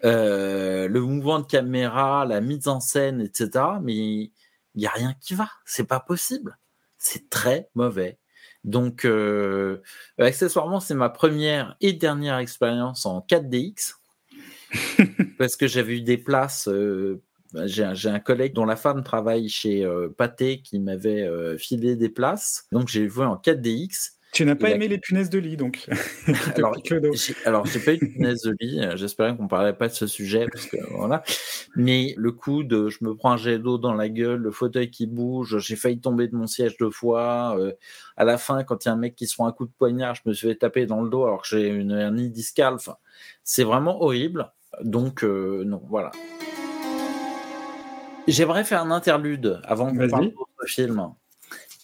euh, 0.05 0.89
le 0.89 1.01
mouvement 1.01 1.39
de 1.39 1.47
caméra, 1.47 2.27
la 2.27 2.41
mise 2.41 2.67
en 2.67 2.81
scène, 2.81 3.21
etc. 3.21 3.65
Mais 3.81 3.95
il 3.95 4.33
n'y 4.75 4.87
a 4.87 4.91
rien 4.91 5.15
qui 5.21 5.35
va. 5.35 5.49
C'est 5.65 5.87
pas 5.87 6.01
possible. 6.01 6.59
C'est 6.99 7.31
très 7.31 7.71
mauvais. 7.75 8.19
Donc, 8.65 9.05
euh, 9.05 9.81
accessoirement, 10.19 10.81
c'est 10.81 10.95
ma 10.95 11.11
première 11.11 11.77
et 11.81 11.93
dernière 11.93 12.39
expérience 12.39 13.07
en 13.07 13.21
4DX. 13.21 13.95
parce 15.39 15.55
que 15.55 15.69
j'avais 15.69 15.99
eu 15.99 16.03
des 16.03 16.19
places. 16.19 16.67
Euh, 16.67 17.23
j'ai 17.65 18.09
un, 18.09 18.21
collègue 18.21 18.53
dont 18.53 18.65
la 18.65 18.77
femme 18.77 19.03
travaille 19.03 19.49
chez 19.49 19.85
euh, 19.85 20.09
Pathé 20.09 20.61
qui 20.63 20.79
m'avait 20.79 21.23
euh, 21.23 21.57
filé 21.59 21.97
des 21.97 22.09
places. 22.09 22.67
Donc, 22.73 22.89
j'ai 22.89 23.09
joué 23.09 23.25
en 23.25 23.37
4DX. 23.37 24.17
Tu 24.33 24.45
n'as 24.45 24.55
pas 24.55 24.69
aimé 24.69 24.87
les 24.87 24.99
punaises 24.99 25.31
de 25.31 25.39
lit, 25.39 25.57
donc. 25.57 25.87
alors, 27.47 27.65
j'ai 27.65 27.81
pas 27.81 27.95
eu 27.95 27.99
de 27.99 28.13
punaises 28.13 28.43
de 28.43 28.55
lit. 28.61 28.81
J'espérais 28.95 29.35
qu'on 29.35 29.49
parlait 29.49 29.73
pas 29.73 29.89
de 29.89 29.95
ce 29.95 30.07
sujet, 30.07 30.47
parce 30.53 30.67
que 30.67 30.77
voilà. 30.91 31.23
Mais 31.75 32.13
le 32.19 32.33
coup 32.33 32.63
de, 32.63 32.89
je 32.89 32.99
me 33.03 33.15
prends 33.15 33.33
un 33.33 33.37
jet 33.39 33.59
d'eau 33.59 33.79
dans 33.79 33.95
la 33.95 34.11
gueule, 34.11 34.41
le 34.41 34.51
fauteuil 34.51 34.91
qui 34.91 35.07
bouge, 35.07 35.59
j'ai 35.61 35.77
failli 35.77 36.01
tomber 36.01 36.29
de 36.29 36.37
mon 36.37 36.47
siège 36.47 36.77
deux 36.77 36.91
fois. 36.91 37.57
Euh, 37.59 37.73
à 38.19 38.25
la 38.25 38.37
fin, 38.37 38.63
quand 38.63 38.85
il 38.85 38.89
y 38.89 38.91
a 38.91 38.95
un 38.95 38.99
mec 38.99 39.15
qui 39.15 39.27
se 39.27 39.35
prend 39.35 39.47
un 39.47 39.53
coup 39.53 39.65
de 39.65 39.73
poignard, 39.79 40.15
je 40.17 40.23
me 40.27 40.35
suis 40.35 40.49
fait 40.49 40.57
taper 40.57 40.85
dans 40.85 41.01
le 41.01 41.09
dos 41.09 41.25
alors 41.25 41.41
que 41.41 41.49
j'ai 41.49 41.69
une 41.69 41.93
hernie 41.93 42.29
discale. 42.29 42.75
Enfin, 42.75 42.97
c'est 43.43 43.65
vraiment 43.65 44.03
horrible. 44.03 44.53
Donc, 44.83 45.25
euh, 45.25 45.65
non, 45.65 45.81
voilà. 45.89 46.11
J'aimerais 48.27 48.65
faire 48.65 48.83
un 48.83 48.91
interlude 48.91 49.61
avant 49.65 49.91
qu'on 49.91 50.09
parle 50.09 50.31
d'autres 50.31 50.67
films 50.67 51.13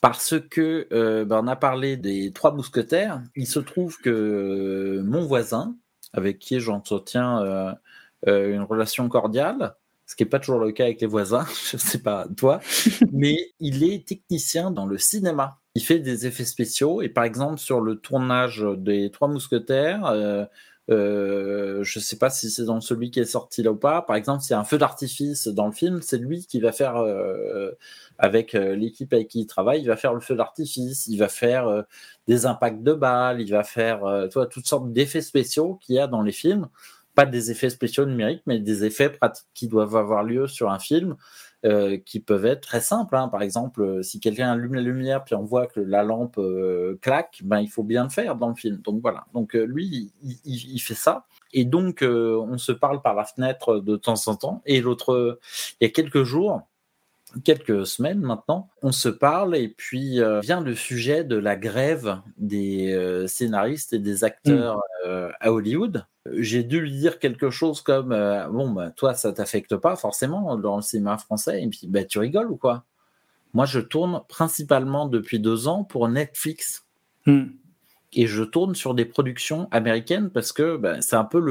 parce 0.00 0.34
que 0.50 0.88
euh, 0.92 1.24
ben, 1.24 1.40
on 1.44 1.46
a 1.46 1.56
parlé 1.56 1.96
des 1.96 2.32
trois 2.32 2.52
mousquetaires. 2.52 3.22
Il 3.36 3.46
se 3.46 3.60
trouve 3.60 3.98
que 3.98 4.10
euh, 4.10 5.02
mon 5.04 5.24
voisin, 5.24 5.76
avec 6.12 6.40
qui 6.40 6.58
j'entretiens 6.58 7.40
euh, 7.42 7.72
euh, 8.26 8.52
une 8.52 8.62
relation 8.62 9.08
cordiale, 9.08 9.76
ce 10.04 10.16
qui 10.16 10.24
n'est 10.24 10.28
pas 10.28 10.40
toujours 10.40 10.58
le 10.58 10.72
cas 10.72 10.84
avec 10.84 11.00
les 11.00 11.06
voisins, 11.06 11.46
je 11.70 11.76
ne 11.76 11.80
sais 11.80 12.02
pas 12.02 12.26
toi, 12.36 12.60
mais 13.12 13.52
il 13.60 13.84
est 13.84 14.06
technicien 14.06 14.72
dans 14.72 14.86
le 14.86 14.98
cinéma. 14.98 15.60
Il 15.76 15.82
fait 15.82 16.00
des 16.00 16.26
effets 16.26 16.44
spéciaux 16.44 17.00
et 17.00 17.08
par 17.08 17.22
exemple 17.22 17.58
sur 17.58 17.80
le 17.80 17.96
tournage 17.96 18.66
des 18.76 19.10
Trois 19.10 19.28
Mousquetaires, 19.28 20.48
euh, 20.90 21.84
je 21.84 21.98
sais 22.00 22.16
pas 22.16 22.30
si 22.30 22.50
c'est 22.50 22.64
dans 22.64 22.80
celui 22.80 23.10
qui 23.10 23.20
est 23.20 23.24
sorti 23.24 23.62
là 23.62 23.72
ou 23.72 23.76
pas. 23.76 24.02
Par 24.02 24.16
exemple, 24.16 24.42
s'il 24.42 24.52
y 24.52 24.54
a 24.54 24.60
un 24.60 24.64
feu 24.64 24.78
d'artifice 24.78 25.46
dans 25.48 25.66
le 25.66 25.72
film, 25.72 26.02
c'est 26.02 26.18
lui 26.18 26.46
qui 26.46 26.60
va 26.60 26.72
faire, 26.72 26.96
euh, 26.96 27.70
avec 28.18 28.54
euh, 28.54 28.74
l'équipe 28.74 29.12
avec 29.12 29.28
qui 29.28 29.40
il 29.40 29.46
travaille, 29.46 29.80
il 29.80 29.86
va 29.86 29.96
faire 29.96 30.14
le 30.14 30.20
feu 30.20 30.34
d'artifice, 30.34 31.06
il 31.06 31.18
va 31.18 31.28
faire 31.28 31.68
euh, 31.68 31.82
des 32.26 32.46
impacts 32.46 32.82
de 32.82 32.92
balles, 32.94 33.40
il 33.40 33.50
va 33.50 33.62
faire 33.64 34.00
toi, 34.30 34.46
toutes 34.46 34.66
sortes 34.66 34.92
d'effets 34.92 35.22
spéciaux 35.22 35.78
qu'il 35.82 35.96
y 35.96 35.98
a 35.98 36.06
dans 36.06 36.22
les 36.22 36.32
films. 36.32 36.68
Pas 37.14 37.26
des 37.26 37.50
effets 37.50 37.70
spéciaux 37.70 38.06
numériques, 38.06 38.42
mais 38.46 38.58
des 38.58 38.84
effets 38.84 39.10
pratiques 39.10 39.46
qui 39.54 39.68
doivent 39.68 39.96
avoir 39.96 40.24
lieu 40.24 40.46
sur 40.46 40.70
un 40.70 40.78
film. 40.78 41.16
Euh, 41.64 41.96
qui 41.96 42.18
peuvent 42.18 42.44
être 42.44 42.62
très 42.62 42.80
simples. 42.80 43.14
Hein. 43.14 43.28
Par 43.28 43.40
exemple, 43.40 43.82
euh, 43.82 44.02
si 44.02 44.18
quelqu'un 44.18 44.50
allume 44.50 44.74
la 44.74 44.80
lumière 44.80 45.22
puis 45.22 45.36
on 45.36 45.44
voit 45.44 45.68
que 45.68 45.78
la 45.78 46.02
lampe 46.02 46.36
euh, 46.38 46.98
claque, 47.00 47.40
ben 47.44 47.60
il 47.60 47.68
faut 47.68 47.84
bien 47.84 48.02
le 48.02 48.10
faire 48.10 48.34
dans 48.34 48.48
le 48.48 48.56
film. 48.56 48.78
Donc 48.78 49.00
voilà. 49.00 49.26
Donc 49.32 49.54
lui, 49.54 50.10
il, 50.24 50.38
il, 50.44 50.74
il, 50.74 50.80
fait 50.80 50.96
ça. 50.96 51.24
Et 51.52 51.64
donc 51.64 52.02
on 52.02 52.58
se 52.58 52.72
parle 52.72 53.00
par 53.00 53.14
la 53.14 53.24
fenêtre 53.24 53.78
de 53.78 53.94
temps 53.94 54.26
en 54.26 54.34
temps. 54.34 54.60
Et 54.66 54.80
l'autre, 54.80 55.38
il 55.80 55.84
y 55.84 55.86
a 55.86 55.90
quelques 55.90 56.24
jours, 56.24 56.62
quelques 57.44 57.86
semaines 57.86 58.20
maintenant, 58.20 58.68
on 58.82 58.92
se 58.92 59.08
parle 59.08 59.56
et 59.56 59.68
puis 59.68 60.20
euh, 60.20 60.40
vient 60.40 60.60
le 60.60 60.74
sujet 60.74 61.24
de 61.24 61.36
la 61.36 61.56
grève 61.56 62.20
des 62.36 62.92
euh, 62.92 63.26
scénaristes 63.26 63.92
et 63.92 63.98
des 63.98 64.24
acteurs 64.24 64.80
euh, 65.06 65.30
à 65.40 65.52
Hollywood. 65.52 66.06
J'ai 66.36 66.62
dû 66.62 66.80
lui 66.80 66.92
dire 66.92 67.18
quelque 67.18 67.50
chose 67.50 67.80
comme 67.80 68.10
bon 68.52 68.70
bah 68.70 68.90
toi 68.90 69.14
ça 69.14 69.32
t'affecte 69.32 69.76
pas 69.76 69.96
forcément 69.96 70.56
dans 70.56 70.76
le 70.76 70.82
cinéma 70.82 71.18
français 71.18 71.62
et 71.62 71.68
puis 71.68 71.88
bah 71.88 72.04
tu 72.04 72.18
rigoles 72.20 72.50
ou 72.50 72.56
quoi? 72.56 72.84
Moi 73.54 73.66
je 73.66 73.80
tourne 73.80 74.22
principalement 74.28 75.08
depuis 75.08 75.40
deux 75.40 75.66
ans 75.66 75.82
pour 75.82 76.08
Netflix. 76.08 76.86
Mm. 77.26 77.46
Et 78.14 78.26
je 78.26 78.44
tourne 78.44 78.74
sur 78.74 78.94
des 78.94 79.06
productions 79.06 79.68
américaines 79.70 80.30
parce 80.30 80.52
que 80.52 80.76
bah, 80.76 81.00
c'est 81.00 81.16
un 81.16 81.24
peu 81.24 81.42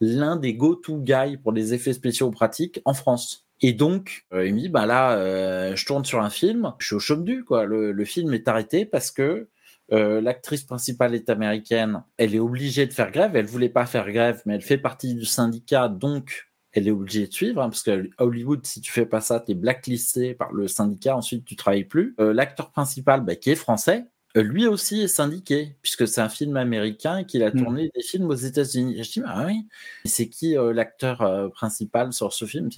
l'un 0.00 0.36
des 0.36 0.54
go-to 0.54 0.98
guys 0.98 1.38
pour 1.38 1.52
les 1.52 1.72
effets 1.72 1.94
spéciaux 1.94 2.30
pratiques 2.30 2.80
en 2.84 2.92
France. 2.92 3.43
Et 3.66 3.72
donc, 3.72 4.26
il 4.30 4.54
me 4.54 4.60
dit, 4.60 4.68
bah 4.68 4.84
là, 4.84 5.16
euh, 5.16 5.74
je 5.74 5.86
tourne 5.86 6.04
sur 6.04 6.20
un 6.20 6.28
film, 6.28 6.74
je 6.80 6.86
suis 6.86 6.96
au 6.96 6.98
chaume 6.98 7.24
du, 7.24 7.44
quoi. 7.44 7.64
Le, 7.64 8.04
film 8.04 8.34
est 8.34 8.46
arrêté 8.46 8.84
parce 8.84 9.10
que 9.10 9.48
euh, 9.90 10.20
l'actrice 10.20 10.64
principale 10.64 11.14
est 11.14 11.30
américaine, 11.30 12.04
elle 12.18 12.34
est 12.34 12.40
obligée 12.40 12.84
de 12.84 12.92
faire 12.92 13.10
grève, 13.10 13.34
elle 13.36 13.46
voulait 13.46 13.70
pas 13.70 13.86
faire 13.86 14.12
grève, 14.12 14.42
mais 14.44 14.56
elle 14.56 14.60
fait 14.60 14.76
partie 14.76 15.14
du 15.14 15.24
syndicat, 15.24 15.88
donc 15.88 16.46
elle 16.72 16.88
est 16.88 16.90
obligée 16.90 17.26
de 17.26 17.32
suivre, 17.32 17.62
hein, 17.62 17.70
parce 17.70 17.82
qu'à 17.82 17.96
Hollywood, 18.18 18.66
si 18.66 18.82
tu 18.82 18.92
fais 18.92 19.06
pas 19.06 19.22
ça, 19.22 19.40
tu 19.40 19.52
es 19.52 19.54
blacklisté 19.54 20.34
par 20.34 20.52
le 20.52 20.68
syndicat, 20.68 21.16
ensuite 21.16 21.46
tu 21.46 21.56
travailles 21.56 21.84
plus. 21.84 22.14
Euh, 22.20 22.34
L'acteur 22.34 22.70
principal, 22.70 23.24
bah, 23.24 23.34
qui 23.34 23.48
est 23.48 23.54
français, 23.54 24.04
lui 24.42 24.66
aussi 24.66 25.02
est 25.02 25.08
syndiqué, 25.08 25.76
puisque 25.82 26.08
c'est 26.08 26.20
un 26.20 26.28
film 26.28 26.56
américain 26.56 27.18
et 27.18 27.26
qu'il 27.26 27.42
a 27.44 27.52
tourné 27.52 27.86
mmh. 27.86 27.90
des 27.94 28.02
films 28.02 28.30
aux 28.30 28.34
États-Unis. 28.34 29.02
Je 29.02 29.10
dis, 29.10 29.22
ah 29.24 29.44
oui, 29.46 29.66
c'est 30.04 30.28
qui 30.28 30.58
euh, 30.58 30.72
l'acteur 30.72 31.22
euh, 31.22 31.48
principal 31.48 32.12
sur 32.12 32.32
ce 32.32 32.44
film? 32.44 32.68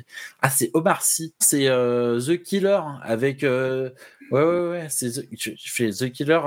Ah, 0.43 0.51
c'est 0.51 0.71
Omar 0.75 1.03
Sy. 1.03 1.35
C'est 1.41 1.69
euh, 1.69 2.21
The 2.21 2.43
Killer 2.43 2.81
avec. 3.03 3.43
ouais, 3.43 3.93
ouais, 4.31 4.69
ouais. 4.69 4.87
C'est 4.91 5.11
je, 5.33 5.51
fais 5.57 5.91
The 5.91 6.13
Killer. 6.13 6.41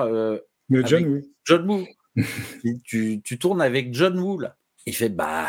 Mais 0.69 0.85
John 0.85 1.05
Woo. 1.05 1.21
John 1.43 1.69
Woo. 1.69 1.87
tu, 2.83 3.21
tu 3.23 3.39
tournes 3.39 3.61
avec 3.61 3.93
John 3.93 4.19
Woo, 4.19 4.39
là. 4.39 4.55
Il 4.85 4.95
fait, 4.95 5.09
bah. 5.09 5.47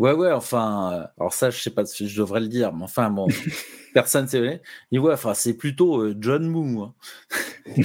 Ouais, 0.00 0.12
ouais, 0.14 0.32
enfin, 0.32 1.10
alors 1.18 1.34
ça, 1.34 1.50
je 1.50 1.60
sais 1.60 1.68
pas 1.68 1.84
si 1.84 2.08
je 2.08 2.22
devrais 2.22 2.40
le 2.40 2.48
dire, 2.48 2.72
mais 2.72 2.84
enfin, 2.84 3.10
bon, 3.10 3.28
personne 3.92 4.26
sait. 4.26 4.62
Il 4.90 4.98
ouais, 4.98 5.12
enfin, 5.12 5.34
c'est 5.34 5.52
plutôt 5.52 6.14
John 6.18 6.48
Woo. 6.54 6.84
Hein. 6.84 6.94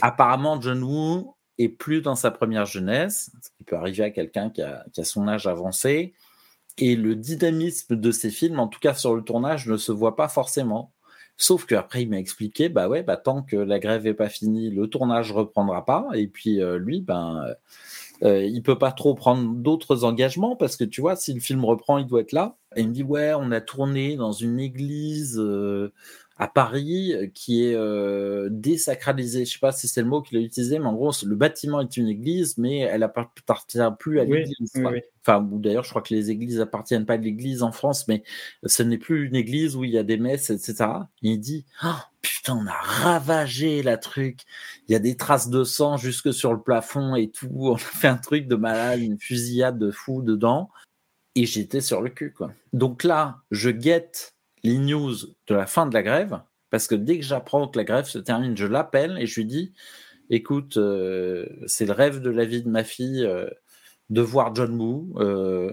Apparemment, 0.00 0.60
John 0.60 0.84
Woo 0.84 1.34
est 1.58 1.68
plus 1.68 2.00
dans 2.00 2.14
sa 2.14 2.30
première 2.30 2.64
jeunesse, 2.64 3.32
ce 3.42 3.48
qui 3.58 3.64
peut 3.64 3.74
arriver 3.74 4.04
à 4.04 4.10
quelqu'un 4.10 4.50
qui 4.50 4.62
a, 4.62 4.84
qui 4.92 5.00
a 5.00 5.04
son 5.04 5.26
âge 5.26 5.48
avancé. 5.48 6.14
Et 6.78 6.94
le 6.94 7.16
dynamisme 7.16 7.96
de 7.96 8.12
ces 8.12 8.30
films, 8.30 8.60
en 8.60 8.68
tout 8.68 8.78
cas 8.78 8.94
sur 8.94 9.16
le 9.16 9.22
tournage, 9.22 9.66
ne 9.66 9.76
se 9.76 9.90
voit 9.90 10.14
pas 10.14 10.28
forcément. 10.28 10.92
Sauf 11.36 11.66
qu'après, 11.66 12.02
il 12.02 12.08
m'a 12.08 12.20
expliqué, 12.20 12.68
bah 12.68 12.88
ouais, 12.88 13.02
bah 13.02 13.16
tant 13.16 13.42
que 13.42 13.56
la 13.56 13.80
grève 13.80 14.06
est 14.06 14.14
pas 14.14 14.28
finie, 14.28 14.70
le 14.70 14.86
tournage 14.86 15.32
reprendra 15.32 15.84
pas. 15.84 16.06
Et 16.14 16.28
puis 16.28 16.62
euh, 16.62 16.78
lui, 16.78 17.00
ben, 17.00 17.44
euh, 18.24 18.44
il 18.44 18.62
peut 18.62 18.78
pas 18.78 18.92
trop 18.92 19.14
prendre 19.14 19.54
d'autres 19.54 20.04
engagements 20.04 20.56
parce 20.56 20.76
que 20.76 20.84
tu 20.84 21.00
vois, 21.00 21.16
si 21.16 21.32
le 21.32 21.40
film 21.40 21.64
reprend, 21.64 21.98
il 21.98 22.06
doit 22.06 22.20
être 22.20 22.32
là. 22.32 22.56
Et 22.76 22.82
il 22.82 22.88
me 22.88 22.92
dit, 22.92 23.02
ouais, 23.02 23.32
on 23.34 23.50
a 23.52 23.60
tourné 23.60 24.16
dans 24.16 24.32
une 24.32 24.60
église 24.60 25.38
euh, 25.38 25.92
à 26.38 26.46
Paris 26.46 27.12
euh, 27.12 27.26
qui 27.26 27.64
est 27.64 27.74
euh, 27.74 28.48
désacralisée. 28.50 29.44
Je 29.44 29.52
sais 29.52 29.58
pas 29.58 29.72
si 29.72 29.88
c'est 29.88 30.02
le 30.02 30.08
mot 30.08 30.22
qu'il 30.22 30.38
a 30.38 30.40
utilisé, 30.40 30.78
mais 30.78 30.86
en 30.86 30.94
gros, 30.94 31.10
le 31.24 31.34
bâtiment 31.34 31.80
est 31.80 31.96
une 31.96 32.08
église, 32.08 32.56
mais 32.58 32.78
elle 32.78 33.02
appartient 33.02 33.78
plus 33.98 34.20
à 34.20 34.24
l'église. 34.24 34.70
Oui, 34.76 34.84
oui, 34.84 35.00
enfin, 35.26 35.46
d'ailleurs, 35.50 35.82
je 35.82 35.90
crois 35.90 36.02
que 36.02 36.14
les 36.14 36.30
églises 36.30 36.60
appartiennent 36.60 37.06
pas 37.06 37.14
à 37.14 37.16
l'église 37.16 37.62
en 37.62 37.72
France, 37.72 38.06
mais 38.06 38.22
ce 38.64 38.82
n'est 38.84 38.98
plus 38.98 39.26
une 39.26 39.34
église 39.34 39.74
où 39.74 39.84
il 39.84 39.90
y 39.90 39.98
a 39.98 40.04
des 40.04 40.16
messes, 40.16 40.50
etc. 40.50 40.74
Et 41.22 41.30
il 41.30 41.40
dit, 41.40 41.66
oh, 41.84 41.88
putain, 42.22 42.56
on 42.56 42.66
a 42.66 42.72
ravagé 42.72 43.82
la 43.82 43.96
truc. 43.96 44.42
Il 44.88 44.92
y 44.92 44.94
a 44.94 45.00
des 45.00 45.16
traces 45.16 45.50
de 45.50 45.64
sang 45.64 45.96
jusque 45.96 46.32
sur 46.32 46.52
le 46.52 46.60
plafond 46.60 47.16
et 47.16 47.30
tout. 47.30 47.50
On 47.58 47.74
a 47.74 47.78
fait 47.78 48.08
un 48.08 48.16
truc 48.16 48.46
de 48.46 48.56
malade, 48.56 49.00
une 49.00 49.18
fusillade 49.18 49.78
de 49.78 49.90
fou 49.90 50.22
dedans. 50.22 50.70
Et 51.34 51.46
j'étais 51.46 51.80
sur 51.80 52.00
le 52.00 52.10
cul, 52.10 52.32
quoi. 52.32 52.52
Donc 52.72 53.04
là, 53.04 53.42
je 53.50 53.70
guette 53.70 54.34
les 54.62 54.78
news 54.78 55.14
de 55.46 55.54
la 55.54 55.66
fin 55.66 55.86
de 55.86 55.94
la 55.94 56.02
grève, 56.02 56.40
parce 56.70 56.86
que 56.86 56.94
dès 56.94 57.18
que 57.18 57.24
j'apprends 57.24 57.68
que 57.68 57.78
la 57.78 57.84
grève 57.84 58.06
se 58.06 58.18
termine, 58.18 58.56
je 58.56 58.66
l'appelle 58.66 59.16
et 59.18 59.26
je 59.26 59.40
lui 59.40 59.46
dis, 59.46 59.72
écoute, 60.30 60.76
euh, 60.76 61.46
c'est 61.66 61.86
le 61.86 61.92
rêve 61.92 62.20
de 62.20 62.30
la 62.30 62.44
vie 62.44 62.62
de 62.62 62.68
ma 62.68 62.84
fille 62.84 63.24
euh, 63.24 63.48
de 64.10 64.20
voir 64.20 64.54
John 64.54 64.78
Woo. 64.80 65.14
Euh, 65.18 65.72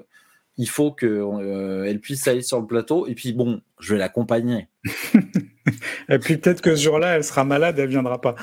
il 0.58 0.70
faut 0.70 0.94
qu'elle 0.94 2.00
puisse 2.00 2.28
aller 2.30 2.42
sur 2.42 2.62
le 2.62 2.68
plateau. 2.68 3.08
Et 3.08 3.16
puis 3.16 3.34
bon, 3.34 3.62
je 3.80 3.94
vais 3.94 4.00
l'accompagner. 4.00 4.70
et 6.10 6.18
puis 6.18 6.38
peut-être 6.38 6.62
que 6.62 6.78
ce 6.78 6.84
jour-là, 6.84 7.18
elle 7.18 7.26
sera 7.26 7.44
malade, 7.44 7.78
elle 7.78 7.90
viendra 7.90 8.22
pas. 8.22 8.36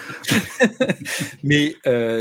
Mais 1.43 1.75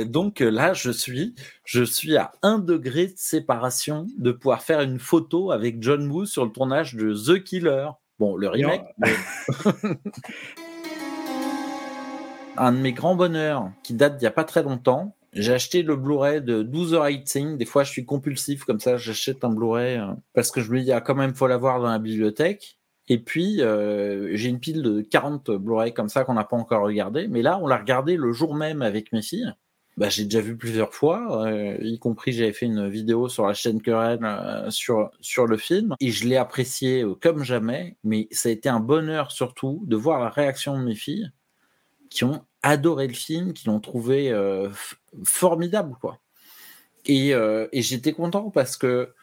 donc 0.06 0.40
là, 0.40 0.72
je 0.72 0.92
suis, 0.92 1.36
je 1.66 1.84
suis 1.84 2.16
à 2.16 2.32
un 2.42 2.58
degré 2.58 3.08
de 3.08 3.18
séparation 3.18 4.08
de 4.18 4.32
pouvoir 4.32 4.62
faire 4.64 4.80
une 4.80 4.98
photo 4.98 5.52
avec 5.52 5.84
John 5.84 6.10
Woo 6.10 6.26
sur 6.26 6.46
le 6.46 6.52
tournage 6.54 6.96
de 6.96 7.14
The 7.14 7.44
Killer. 7.44 7.90
Bon, 8.22 8.36
le 8.36 8.50
remake. 8.50 8.84
Mais... 9.00 9.10
un 12.56 12.72
de 12.72 12.78
mes 12.78 12.94
grands 12.94 13.16
bonheurs 13.16 13.72
qui 13.82 13.96
date 13.96 14.18
d'il 14.18 14.26
n'y 14.26 14.28
a 14.28 14.32
pas 14.32 14.44
très 14.44 14.62
longtemps. 14.62 15.16
J'ai 15.34 15.54
acheté 15.54 15.82
le 15.82 15.96
Blu-ray 15.96 16.40
de 16.40 16.62
12 16.62 16.94
heures 16.94 17.10
Eating. 17.10 17.58
Des 17.58 17.66
fois, 17.66 17.84
je 17.84 17.90
suis 17.90 18.06
compulsif 18.06 18.64
comme 18.64 18.80
ça. 18.80 18.96
J'achète 18.96 19.44
un 19.44 19.50
Blu-ray 19.50 19.98
euh, 19.98 20.14
parce 20.36 20.52
que 20.52 20.62
je 20.62 20.72
me 20.72 20.82
dis, 20.82 20.92
ah, 20.92 21.02
quand 21.02 21.16
même, 21.16 21.34
faut 21.34 21.48
l'avoir 21.48 21.82
dans 21.82 21.90
la 21.90 21.98
bibliothèque. 21.98 22.78
Et 23.08 23.18
puis, 23.18 23.64
euh, 23.64 24.30
j'ai 24.36 24.50
une 24.50 24.60
pile 24.60 24.84
de 24.84 25.02
40 25.02 25.50
Blu-ray 25.50 25.92
comme 25.92 26.10
ça 26.10 26.24
qu'on 26.24 26.36
n'a 26.36 26.44
pas 26.44 26.58
encore 26.58 26.84
regardé. 26.84 27.28
Mais 27.28 27.42
là, 27.42 27.58
on 27.60 27.66
l'a 27.66 27.78
regardé 27.78 28.18
le 28.18 28.32
jour 28.34 28.54
même 28.54 28.84
avec 28.84 29.12
mes 29.14 29.24
filles. 29.24 29.52
Bah, 29.98 30.10
j'ai 30.10 30.24
déjà 30.24 30.42
vu 30.42 30.56
plusieurs 30.56 30.94
fois, 30.94 31.46
euh, 31.46 31.78
y 31.82 32.00
compris 32.00 32.32
j'avais 32.32 32.54
fait 32.54 32.66
une 32.66 32.88
vidéo 32.90 33.28
sur 33.28 33.46
la 33.46 33.54
chaîne 33.54 33.82
Querelle 33.82 34.20
euh, 34.24 34.70
sur, 34.70 35.12
sur 35.20 35.48
le 35.48 35.58
film, 35.58 35.96
et 36.00 36.12
je 36.12 36.28
l'ai 36.28 36.38
apprécié 36.38 37.04
euh, 37.04 37.14
comme 37.16 37.44
jamais, 37.44 37.98
mais 38.04 38.28
ça 38.32 38.50
a 38.50 38.52
été 38.52 38.70
un 38.70 38.80
bonheur 38.80 39.32
surtout 39.32 39.84
de 39.86 39.96
voir 39.96 40.20
la 40.22 40.30
réaction 40.30 40.80
de 40.80 40.84
mes 40.84 40.96
filles 40.96 41.32
qui 42.10 42.24
ont 42.24 42.46
adoré 42.64 43.08
le 43.08 43.14
film, 43.14 43.54
qui 43.54 43.68
l'ont 43.68 43.80
trouvé 43.80 44.34
formidable. 45.24 45.96
quoi. 46.00 46.20
Et, 47.06 47.30
et 47.30 47.82
j'étais 47.82 48.12
content 48.12 48.52
parce 48.52 48.76
que 48.76 49.14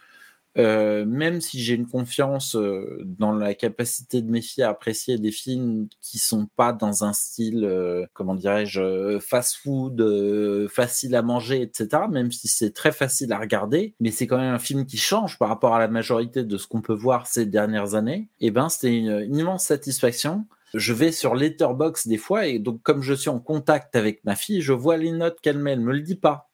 euh, 0.57 1.05
même 1.05 1.41
si 1.41 1.61
j'ai 1.61 1.75
une 1.75 1.87
confiance 1.87 2.57
euh, 2.57 3.03
dans 3.05 3.33
la 3.33 3.55
capacité 3.55 4.23
de 4.23 4.31
mes 4.31 4.41
filles 4.41 4.65
à 4.65 4.71
apprécier 4.71 5.19
des 5.19 5.31
films 5.31 5.89
qui 6.01 6.19
sont 6.19 6.49
pas 6.57 6.73
dans 6.73 7.05
un 7.05 7.13
style, 7.13 7.65
euh, 7.65 8.07
comment 8.13 8.35
dirais-je, 8.35 9.19
fast-food, 9.21 10.69
facile 10.69 11.15
à 11.15 11.23
manger, 11.23 11.63
etc. 11.63 12.03
Même 12.11 12.33
si 12.33 12.49
c'est 12.49 12.73
très 12.73 12.93
facile 12.93 13.33
à 13.33 13.39
regarder, 13.39 13.95
mais 14.01 14.11
c'est 14.11 14.27
quand 14.27 14.39
même 14.39 14.55
un 14.55 14.59
film 14.59 14.87
qui 14.87 14.97
change 14.97 15.39
par 15.39 15.49
rapport 15.49 15.75
à 15.75 15.79
la 15.79 15.89
majorité 15.89 16.45
de 16.45 16.57
ce 16.57 16.67
qu'on 16.67 16.81
peut 16.81 16.95
voir 16.95 17.27
ces 17.27 17.47
dernières 17.47 17.95
années. 17.95 18.29
Et 18.41 18.47
eh 18.47 18.51
ben, 18.51 18.69
c'était 18.69 18.97
une, 18.97 19.21
une 19.21 19.37
immense 19.37 19.65
satisfaction 19.65 20.47
je 20.75 20.93
vais 20.93 21.13
sur 21.13 21.35
Letterbox 21.35 22.07
des 22.07 22.19
fois 22.19 22.47
et 22.47 22.59
donc 22.59 22.83
comme 22.83 23.03
je 23.03 23.15
suis 23.15 23.31
en 23.31 23.41
contact 23.41 23.97
avec 23.97 24.25
ma 24.25 24.37
fille, 24.37 24.61
je 24.61 24.73
vois 24.73 24.97
les 24.97 25.13
notes 25.13 25.41
qu'elle 25.41 25.59
met, 25.59 25.73
elle 25.73 25.81
me 25.81 25.93
le 25.93 26.01
dit 26.01 26.17
pas. 26.17 26.48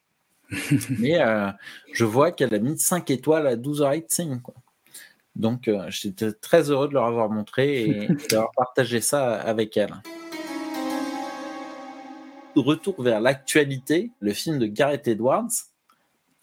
Mais 0.98 1.20
euh, 1.20 1.50
je 1.92 2.04
vois 2.04 2.32
qu'elle 2.32 2.54
a 2.54 2.58
mis 2.58 2.78
5 2.78 3.10
étoiles 3.10 3.46
à 3.46 3.56
12h 3.56 4.40
Quoi. 4.42 4.54
Donc, 5.36 5.68
euh, 5.68 5.84
j'étais 5.88 6.32
très 6.32 6.70
heureux 6.70 6.88
de 6.88 6.94
leur 6.94 7.06
avoir 7.06 7.28
montré 7.28 7.84
et 7.84 8.08
d'avoir 8.30 8.52
partagé 8.52 9.00
ça 9.00 9.34
avec 9.34 9.76
elle. 9.76 9.94
Retour 12.54 13.02
vers 13.02 13.20
l'actualité, 13.20 14.12
le 14.20 14.32
film 14.32 14.58
de 14.58 14.66
Gareth 14.66 15.08
Edwards, 15.08 15.50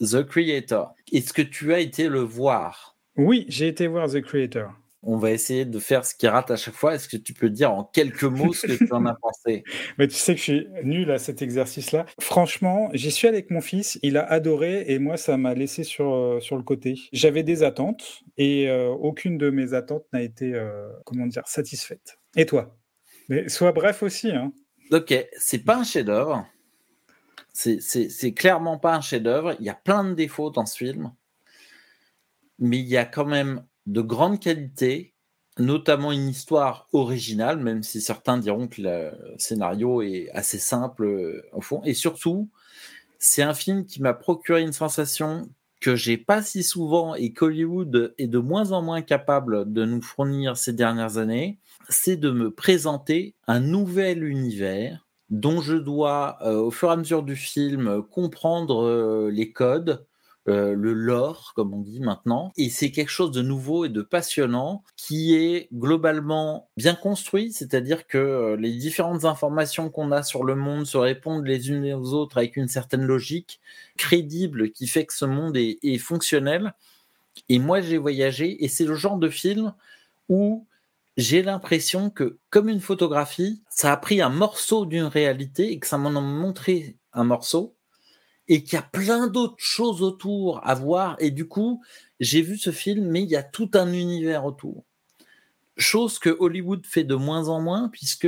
The 0.01 0.23
Creator. 0.23 0.93
Est-ce 1.11 1.31
que 1.31 1.41
tu 1.41 1.73
as 1.73 1.79
été 1.79 2.09
le 2.09 2.19
voir? 2.19 2.97
Oui, 3.15 3.45
j'ai 3.47 3.67
été 3.67 3.87
voir 3.87 4.09
The 4.09 4.21
Creator. 4.21 4.73
On 5.03 5.17
va 5.17 5.31
essayer 5.31 5.65
de 5.65 5.79
faire 5.79 6.05
ce 6.05 6.13
qui 6.13 6.27
rate 6.27 6.51
à 6.51 6.55
chaque 6.55 6.75
fois. 6.75 6.93
Est-ce 6.93 7.09
que 7.09 7.17
tu 7.17 7.33
peux 7.33 7.49
dire 7.49 7.73
en 7.73 7.83
quelques 7.83 8.23
mots 8.23 8.53
ce 8.53 8.67
que 8.67 8.83
tu 8.83 8.93
en 8.93 9.05
as 9.07 9.15
pensé? 9.21 9.63
Mais 9.97 10.07
tu 10.07 10.15
sais 10.15 10.35
que 10.35 10.39
je 10.39 10.43
suis 10.43 10.67
nul 10.83 11.09
à 11.09 11.17
cet 11.17 11.41
exercice-là. 11.41 12.05
Franchement, 12.19 12.89
j'y 12.93 13.09
suis 13.09 13.27
avec 13.27 13.49
mon 13.49 13.61
fils, 13.61 13.97
il 14.03 14.17
a 14.17 14.23
adoré 14.23 14.85
et 14.87 14.99
moi, 14.99 15.17
ça 15.17 15.37
m'a 15.37 15.55
laissé 15.55 15.83
sur, 15.83 16.13
euh, 16.13 16.39
sur 16.39 16.55
le 16.55 16.63
côté. 16.63 16.99
J'avais 17.13 17.41
des 17.41 17.63
attentes 17.63 18.21
et 18.37 18.69
euh, 18.69 18.89
aucune 18.89 19.39
de 19.39 19.49
mes 19.49 19.73
attentes 19.73 20.05
n'a 20.13 20.21
été, 20.21 20.53
euh, 20.53 20.87
comment 21.05 21.25
dire, 21.25 21.47
satisfaite. 21.47 22.19
Et 22.35 22.45
toi? 22.45 22.77
Mais 23.27 23.49
sois 23.49 23.71
bref 23.71 24.03
aussi. 24.03 24.29
Hein. 24.31 24.53
Ok, 24.91 25.15
c'est 25.39 25.63
pas 25.63 25.77
un 25.77 25.83
chef-d'œuvre. 25.83 26.45
C'est 27.53 28.33
clairement 28.33 28.77
pas 28.77 28.95
un 28.95 29.01
chef-d'œuvre. 29.01 29.55
Il 29.59 29.65
y 29.65 29.69
a 29.69 29.75
plein 29.75 30.03
de 30.03 30.13
défauts 30.13 30.51
dans 30.51 30.65
ce 30.65 30.77
film. 30.77 31.11
Mais 32.59 32.77
il 32.77 32.87
y 32.87 32.97
a 32.97 33.05
quand 33.05 33.25
même 33.25 33.65
de 33.85 34.01
grande 34.01 34.39
qualité, 34.39 35.13
notamment 35.57 36.11
une 36.11 36.29
histoire 36.29 36.87
originale, 36.93 37.59
même 37.59 37.83
si 37.83 38.01
certains 38.01 38.37
diront 38.37 38.67
que 38.67 38.81
le 38.81 39.11
scénario 39.37 40.01
est 40.01 40.29
assez 40.31 40.59
simple 40.59 41.05
euh, 41.05 41.41
au 41.53 41.61
fond. 41.61 41.81
Et 41.83 41.93
surtout, 41.93 42.49
c'est 43.19 43.43
un 43.43 43.53
film 43.53 43.85
qui 43.85 44.01
m'a 44.01 44.13
procuré 44.13 44.61
une 44.61 44.73
sensation 44.73 45.49
que 45.79 45.95
j'ai 45.95 46.17
pas 46.17 46.43
si 46.43 46.63
souvent 46.63 47.15
et 47.15 47.33
qu'Hollywood 47.33 48.13
est 48.17 48.27
de 48.27 48.37
moins 48.37 48.71
en 48.71 48.81
moins 48.83 49.01
capable 49.01 49.71
de 49.73 49.83
nous 49.83 50.01
fournir 50.01 50.55
ces 50.55 50.73
dernières 50.73 51.17
années, 51.17 51.59
c'est 51.89 52.17
de 52.17 52.29
me 52.29 52.51
présenter 52.51 53.35
un 53.47 53.59
nouvel 53.59 54.23
univers 54.23 55.07
dont 55.31 55.59
je 55.59 55.75
dois, 55.75 56.37
euh, 56.41 56.59
au 56.59 56.71
fur 56.71 56.89
et 56.89 56.93
à 56.93 56.97
mesure 56.97 57.23
du 57.23 57.35
film, 57.35 58.03
comprendre 58.03 58.83
euh, 58.83 59.31
les 59.31 59.51
codes, 59.51 60.05
euh, 60.47 60.73
le 60.73 60.93
lore, 60.93 61.53
comme 61.55 61.73
on 61.73 61.81
dit 61.81 61.99
maintenant. 61.99 62.51
Et 62.57 62.69
c'est 62.69 62.91
quelque 62.91 63.09
chose 63.09 63.31
de 63.31 63.43
nouveau 63.43 63.85
et 63.85 63.89
de 63.89 64.01
passionnant 64.01 64.83
qui 64.97 65.35
est 65.35 65.69
globalement 65.71 66.69
bien 66.77 66.95
construit, 66.95 67.51
c'est-à-dire 67.51 68.07
que 68.07 68.17
euh, 68.17 68.55
les 68.57 68.71
différentes 68.71 69.25
informations 69.25 69.91
qu'on 69.91 70.11
a 70.11 70.23
sur 70.23 70.43
le 70.43 70.55
monde 70.55 70.87
se 70.87 70.97
répondent 70.97 71.45
les 71.45 71.69
unes 71.69 71.93
aux 71.93 72.13
autres 72.13 72.37
avec 72.37 72.57
une 72.57 72.67
certaine 72.67 73.03
logique 73.03 73.59
crédible 73.97 74.71
qui 74.71 74.87
fait 74.87 75.05
que 75.05 75.13
ce 75.13 75.25
monde 75.25 75.55
est, 75.57 75.77
est 75.83 75.99
fonctionnel. 75.99 76.73
Et 77.47 77.59
moi, 77.59 77.81
j'ai 77.81 77.97
voyagé 77.99 78.63
et 78.63 78.67
c'est 78.67 78.85
le 78.85 78.95
genre 78.95 79.17
de 79.17 79.29
film 79.29 79.73
où 80.27 80.65
j'ai 81.17 81.43
l'impression 81.43 82.09
que, 82.09 82.39
comme 82.49 82.67
une 82.69 82.79
photographie, 82.79 83.61
ça 83.69 83.91
a 83.91 83.97
pris 83.97 84.21
un 84.21 84.29
morceau 84.29 84.85
d'une 84.85 85.03
réalité 85.03 85.71
et 85.71 85.79
que 85.79 85.87
ça 85.87 85.99
m'en 85.99 86.17
a 86.17 86.21
montré 86.21 86.97
un 87.13 87.25
morceau 87.25 87.75
et 88.51 88.63
qu'il 88.63 88.73
y 88.73 88.79
a 88.79 88.81
plein 88.81 89.27
d'autres 89.27 89.63
choses 89.63 90.01
autour 90.01 90.59
à 90.67 90.75
voir. 90.75 91.15
Et 91.19 91.31
du 91.31 91.47
coup, 91.47 91.81
j'ai 92.19 92.41
vu 92.41 92.57
ce 92.57 92.71
film, 92.71 93.05
mais 93.05 93.23
il 93.23 93.29
y 93.29 93.37
a 93.37 93.43
tout 93.43 93.71
un 93.75 93.93
univers 93.93 94.43
autour. 94.43 94.83
Chose 95.77 96.19
que 96.19 96.35
Hollywood 96.37 96.85
fait 96.85 97.05
de 97.05 97.15
moins 97.15 97.47
en 97.47 97.61
moins, 97.61 97.87
puisque 97.87 98.27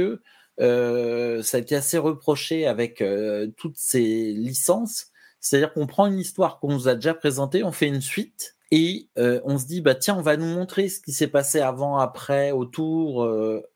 euh, 0.61 1.43
ça 1.43 1.57
a 1.57 1.59
été 1.59 1.75
assez 1.75 1.97
reproché 1.97 2.65
avec 2.65 3.01
euh, 3.01 3.47
toutes 3.57 3.75
ces 3.75 4.31
licences. 4.31 5.07
C'est-à-dire 5.41 5.73
qu'on 5.73 5.87
prend 5.87 6.07
une 6.07 6.19
histoire 6.19 6.61
qu'on 6.61 6.71
nous 6.71 6.87
a 6.87 6.95
déjà 6.95 7.13
présentée, 7.13 7.65
on 7.65 7.73
fait 7.73 7.87
une 7.87 7.99
suite, 7.99 8.55
et 8.71 9.09
euh, 9.17 9.41
on 9.43 9.57
se 9.57 9.65
dit, 9.65 9.81
bah 9.81 9.93
tiens, 9.93 10.15
on 10.17 10.21
va 10.21 10.37
nous 10.37 10.45
montrer 10.45 10.87
ce 10.87 11.01
qui 11.01 11.11
s'est 11.11 11.27
passé 11.27 11.59
avant, 11.59 11.97
après, 11.97 12.53
autour, 12.53 13.27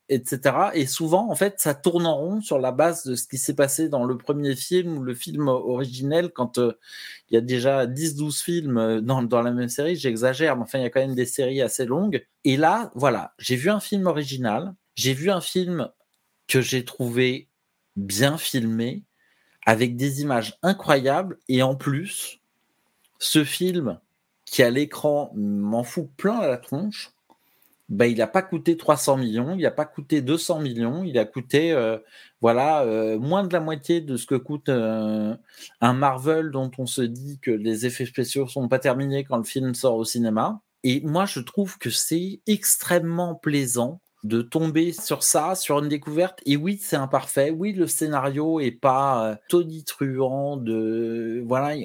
etc. 0.10 0.56
Et 0.74 0.86
souvent, 0.86 1.30
en 1.30 1.36
fait, 1.36 1.56
ça 1.60 1.74
tourne 1.74 2.06
en 2.06 2.16
rond 2.16 2.42
sur 2.42 2.60
la 2.60 2.72
base 2.72 3.06
de 3.06 3.16
ce 3.16 3.28
qui 3.28 3.38
s'est 3.38 3.56
passé 3.56 3.90
dans 3.90 4.06
le 4.06 4.18
premier 4.18 4.56
film 4.56 4.98
ou 4.98 5.04
le 5.04 5.14
film 5.14 5.48
originel 5.48 6.32
quand 6.32 6.58
euh, 6.58 6.74
il 7.30 7.36
y 7.36 7.38
a 7.38 7.42
déjà 7.42 7.86
10-12 7.86 8.44
films 8.44 8.78
euh, 8.78 9.02
dans, 9.02 9.24
dans, 9.24 9.42
la 9.42 9.52
même 9.52 9.70
série. 9.70 9.96
J'exagère, 9.96 10.56
mais 10.56 10.64
enfin, 10.64 10.80
il 10.80 10.84
y 10.84 10.86
a 10.86 10.90
quand 10.90 11.02
même 11.02 11.16
des 11.16 11.26
séries 11.26 11.62
assez 11.62 11.86
longues. 11.86 12.26
Et 12.44 12.58
là, 12.58 12.92
voilà, 12.96 13.34
j'ai 13.38 13.56
vu 13.56 13.70
un 13.70 13.80
film 13.80 14.08
original, 14.08 14.74
j'ai 14.96 15.14
vu 15.14 15.30
un 15.30 15.42
film 15.42 15.90
que 16.48 16.62
j'ai 16.62 16.86
trouvé 16.86 17.50
bien 17.96 18.38
filmé, 18.38 19.04
avec 19.66 19.98
des 19.98 20.22
images 20.22 20.58
incroyables, 20.64 21.38
et 21.50 21.62
en 21.62 21.76
plus, 21.76 22.40
ce 23.20 23.44
film 23.44 24.00
qui 24.46 24.64
à 24.64 24.70
l'écran 24.70 25.32
m'en 25.36 25.84
fout 25.84 26.10
plein 26.16 26.38
à 26.38 26.48
la 26.48 26.58
tronche, 26.58 27.12
bah, 27.90 28.08
il 28.08 28.18
n'a 28.18 28.28
pas 28.28 28.42
coûté 28.42 28.76
300 28.76 29.18
millions, 29.18 29.56
il 29.56 29.62
n'a 29.62 29.72
pas 29.72 29.86
coûté 29.86 30.22
200 30.22 30.60
millions, 30.60 31.04
il 31.06 31.18
a 31.18 31.26
coûté 31.26 31.72
euh, 31.72 31.98
voilà 32.42 32.84
euh, 32.84 33.18
moins 33.18 33.44
de 33.46 33.54
la 33.54 33.62
moitié 33.62 34.02
de 34.02 34.18
ce 34.18 34.26
que 34.26 34.36
coûte 34.36 34.68
euh, 34.70 35.36
un 35.80 35.94
Marvel 35.94 36.52
dont 36.52 36.70
on 36.78 36.86
se 36.86 37.02
dit 37.02 37.40
que 37.42 37.52
les 37.52 37.86
effets 37.86 38.06
spéciaux 38.06 38.48
sont 38.48 38.68
pas 38.68 38.80
terminés 38.80 39.24
quand 39.24 39.38
le 39.38 39.44
film 39.44 39.74
sort 39.74 39.96
au 39.96 40.04
cinéma. 40.06 40.62
Et 40.84 41.02
moi, 41.02 41.26
je 41.26 41.40
trouve 41.40 41.78
que 41.78 41.90
c'est 41.90 42.42
extrêmement 42.46 43.36
plaisant 43.36 44.02
de 44.24 44.42
tomber 44.42 44.92
sur 44.92 45.24
ça, 45.24 45.56
sur 45.56 45.80
une 45.80 45.88
découverte. 45.88 46.42
Et 46.46 46.58
oui, 46.58 46.80
c'est 46.82 46.96
imparfait. 46.98 47.52
Oui, 47.52 47.72
le 47.72 47.88
scénario 47.88 48.60
est 48.60 48.72
pas 48.72 49.40
tonitruant 49.48 50.58
de 50.58 51.44
voilà. 51.46 51.76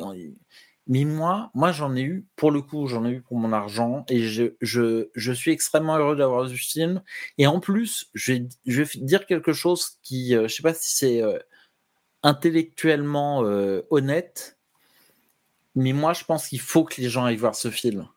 Mais 0.88 1.04
moi, 1.04 1.50
moi 1.54 1.70
j'en 1.70 1.94
ai 1.94 2.02
eu, 2.02 2.26
pour 2.36 2.50
le 2.50 2.60
coup, 2.60 2.86
j'en 2.88 3.04
ai 3.04 3.10
eu 3.10 3.22
pour 3.22 3.36
mon 3.38 3.52
argent 3.52 4.04
et 4.08 4.22
je, 4.22 4.54
je, 4.60 5.08
je 5.14 5.32
suis 5.32 5.52
extrêmement 5.52 5.96
heureux 5.96 6.16
d'avoir 6.16 6.44
vu 6.44 6.58
ce 6.58 6.72
film. 6.72 7.02
Et 7.38 7.46
en 7.46 7.60
plus, 7.60 8.10
je 8.14 8.32
vais, 8.32 8.48
je 8.66 8.82
vais 8.82 8.88
dire 8.96 9.26
quelque 9.26 9.52
chose 9.52 9.98
qui, 10.02 10.34
euh, 10.34 10.48
je 10.48 10.54
sais 10.54 10.62
pas 10.62 10.74
si 10.74 10.96
c'est 10.96 11.22
euh, 11.22 11.38
intellectuellement 12.22 13.44
euh, 13.44 13.82
honnête, 13.90 14.58
mais 15.74 15.92
moi 15.92 16.12
je 16.12 16.24
pense 16.24 16.48
qu'il 16.48 16.60
faut 16.60 16.84
que 16.84 17.00
les 17.00 17.08
gens 17.08 17.24
aillent 17.24 17.36
voir 17.36 17.54
ce 17.54 17.70
film. 17.70 18.08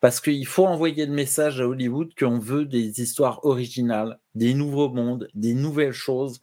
Parce 0.00 0.20
qu'il 0.20 0.46
faut 0.46 0.66
envoyer 0.66 1.06
le 1.06 1.12
message 1.12 1.60
à 1.60 1.66
Hollywood 1.66 2.14
qu'on 2.16 2.38
veut 2.38 2.64
des 2.64 3.02
histoires 3.02 3.44
originales, 3.44 4.20
des 4.34 4.54
nouveaux 4.54 4.90
mondes, 4.90 5.28
des 5.34 5.54
nouvelles 5.54 5.92
choses, 5.92 6.40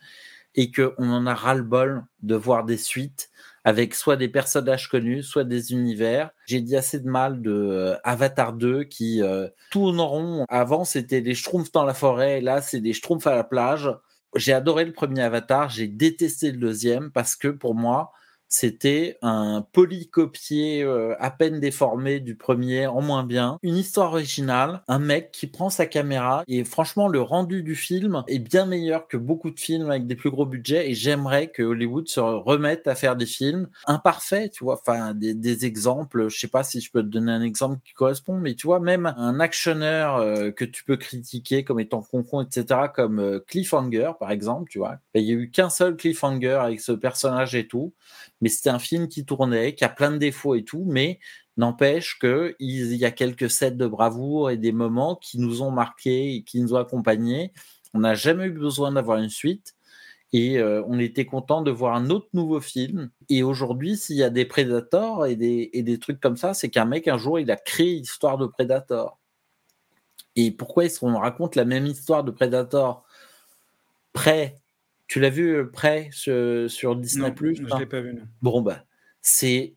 et 0.55 0.71
qu'on 0.71 1.09
en 1.09 1.25
a 1.25 1.33
ras-le-bol 1.33 2.05
de 2.21 2.35
voir 2.35 2.65
des 2.65 2.77
suites 2.77 3.29
avec 3.65 3.95
soit 3.95 4.15
des 4.15 4.29
personnages 4.29 4.87
connus, 4.87 5.23
soit 5.23 5.43
des 5.43 5.71
univers. 5.73 6.29
J'ai 6.45 6.61
dit 6.61 6.77
assez 6.77 6.99
de 6.99 7.09
mal 7.09 7.41
de 7.41 7.51
euh, 7.51 7.95
Avatar 8.03 8.53
2 8.53 8.83
qui 8.83 9.21
euh. 9.23 9.47
Avant, 10.47 10.85
c'était 10.85 11.21
des 11.21 11.33
schtroumpfs 11.33 11.71
dans 11.71 11.83
la 11.83 11.95
forêt, 11.95 12.39
là, 12.41 12.61
c'est 12.61 12.79
des 12.79 12.93
schtroumpfs 12.93 13.27
à 13.27 13.35
la 13.35 13.43
plage. 13.43 13.89
J'ai 14.35 14.53
adoré 14.53 14.85
le 14.85 14.93
premier 14.93 15.21
Avatar, 15.21 15.69
j'ai 15.69 15.87
détesté 15.87 16.51
le 16.51 16.57
deuxième 16.57 17.11
parce 17.11 17.35
que 17.35 17.47
pour 17.47 17.73
moi, 17.73 18.11
c'était 18.55 19.17
un 19.21 19.65
polycopier 19.73 20.81
euh, 20.81 21.13
à 21.19 21.29
peine 21.29 21.59
déformé 21.59 22.21
du 22.21 22.37
premier, 22.37 22.87
en 22.87 23.01
moins 23.01 23.25
bien. 23.25 23.59
Une 23.63 23.75
histoire 23.75 24.11
originale, 24.11 24.81
un 24.87 24.97
mec 24.97 25.31
qui 25.33 25.47
prend 25.47 25.69
sa 25.69 25.85
caméra 25.85 26.45
et 26.47 26.63
franchement 26.63 27.09
le 27.09 27.19
rendu 27.19 27.63
du 27.63 27.75
film 27.75 28.23
est 28.27 28.39
bien 28.39 28.65
meilleur 28.65 29.09
que 29.09 29.17
beaucoup 29.17 29.51
de 29.51 29.59
films 29.59 29.89
avec 29.89 30.07
des 30.07 30.15
plus 30.15 30.31
gros 30.31 30.45
budgets 30.45 30.89
et 30.89 30.93
j'aimerais 30.93 31.47
que 31.47 31.63
Hollywood 31.63 32.07
se 32.07 32.21
remette 32.21 32.87
à 32.87 32.95
faire 32.95 33.17
des 33.17 33.25
films 33.25 33.67
imparfaits, 33.87 34.53
tu 34.53 34.63
vois, 34.63 34.79
enfin 34.81 35.13
des, 35.13 35.65
exemples, 35.65 36.29
je 36.29 36.39
sais 36.39 36.47
pas 36.47 36.63
si 36.63 36.79
je 36.79 36.91
peux 36.91 37.01
te 37.01 37.07
donner 37.07 37.33
un 37.33 37.41
exemple 37.41 37.79
qui 37.83 37.91
correspond, 37.93 38.37
mais 38.37 38.55
tu 38.55 38.67
vois, 38.67 38.79
même 38.79 39.13
un 39.17 39.41
actionneur 39.41 40.15
euh, 40.15 40.51
que 40.51 40.63
tu 40.63 40.85
peux 40.85 40.95
critiquer 40.95 41.65
comme 41.65 41.81
étant 41.81 42.01
concon, 42.01 42.41
etc., 42.41 42.83
comme 42.93 43.19
euh, 43.19 43.39
Cliffhanger 43.45 44.11
par 44.17 44.31
exemple, 44.31 44.69
tu 44.69 44.79
vois, 44.79 44.99
ben, 45.13 45.19
il 45.19 45.25
y 45.25 45.31
a 45.31 45.35
eu 45.35 45.51
qu'un 45.51 45.69
seul 45.69 45.97
Cliffhanger 45.97 46.59
avec 46.61 46.79
ce 46.79 46.93
personnage 46.93 47.53
et 47.53 47.67
tout 47.67 47.93
mais 48.45 48.49
c'était 48.49 48.69
un 48.69 48.77
film 48.77 49.07
qui 49.07 49.25
tournait, 49.25 49.73
qui 49.73 49.83
a 49.85 49.89
plein 49.89 50.11
de 50.11 50.17
défauts 50.17 50.53
et 50.53 50.63
tout, 50.63 50.85
mais 50.85 51.19
n'empêche 51.57 52.19
que 52.19 52.55
il 52.59 52.95
y 52.95 53.03
a 53.03 53.09
quelques 53.09 53.49
scènes 53.49 53.75
de 53.75 53.87
bravoure 53.87 54.51
et 54.51 54.57
des 54.57 54.71
moments 54.71 55.15
qui 55.15 55.39
nous 55.39 55.63
ont 55.63 55.71
marqués 55.71 56.35
et 56.35 56.43
qui 56.43 56.61
nous 56.61 56.75
ont 56.75 56.77
accompagnés. 56.77 57.53
On 57.95 58.01
n'a 58.01 58.13
jamais 58.13 58.45
eu 58.45 58.51
besoin 58.51 58.91
d'avoir 58.91 59.17
une 59.17 59.31
suite. 59.31 59.73
Et 60.31 60.59
euh, 60.59 60.83
on 60.85 60.99
était 60.99 61.25
content 61.25 61.63
de 61.63 61.71
voir 61.71 61.95
un 61.95 62.11
autre 62.11 62.27
nouveau 62.33 62.61
film. 62.61 63.09
Et 63.29 63.41
aujourd'hui, 63.41 63.97
s'il 63.97 64.17
y 64.17 64.23
a 64.23 64.29
des 64.29 64.45
Predators 64.45 65.25
et 65.25 65.35
des, 65.35 65.71
et 65.73 65.81
des 65.81 65.97
trucs 65.97 66.19
comme 66.19 66.37
ça, 66.37 66.53
c'est 66.53 66.69
qu'un 66.69 66.85
mec, 66.85 67.07
un 67.07 67.17
jour, 67.17 67.39
il 67.39 67.49
a 67.49 67.55
créé 67.55 67.95
l'histoire 67.95 68.37
de 68.37 68.45
Predator. 68.45 69.17
Et 70.35 70.51
pourquoi 70.51 70.85
est-ce 70.85 70.99
qu'on 70.99 71.17
raconte 71.17 71.55
la 71.55 71.65
même 71.65 71.87
histoire 71.87 72.23
de 72.23 72.29
Predator 72.29 73.05
près 74.13 74.55
Tu 75.07 75.19
l'as 75.19 75.29
vu 75.29 75.55
euh, 75.55 75.65
près 75.65 76.09
sur, 76.11 76.69
sur 76.69 76.95
Disney 76.95 77.31
Plus 77.31 77.55
Je 77.55 77.63
ne 77.63 77.79
l'ai 77.79 77.85
pas 77.85 78.01
vu. 78.01 78.13
Non. 78.13 78.23
Bon, 78.41 78.61
bah, 78.61 78.85
c'est. 79.21 79.75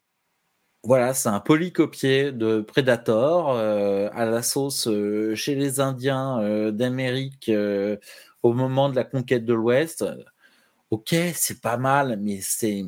Voilà, 0.85 1.13
c'est 1.13 1.29
un 1.29 1.41
polycopier 1.41 2.31
de 2.31 2.61
Predator 2.61 3.51
euh, 3.51 4.09
à 4.13 4.25
la 4.25 4.43
sauce 4.43 4.87
euh, 4.87 5.35
chez 5.35 5.57
les 5.57 5.81
Indiens 5.81 6.41
euh, 6.41 6.71
d'Amérique 6.71 7.51
au 8.43 8.53
moment 8.53 8.89
de 8.89 8.95
la 8.95 9.03
conquête 9.05 9.45
de 9.45 9.55
l'Ouest 9.55 10.05
ok, 10.91 11.15
c'est 11.35 11.61
pas 11.61 11.77
mal, 11.77 12.19
mais 12.21 12.41
c'est, 12.43 12.85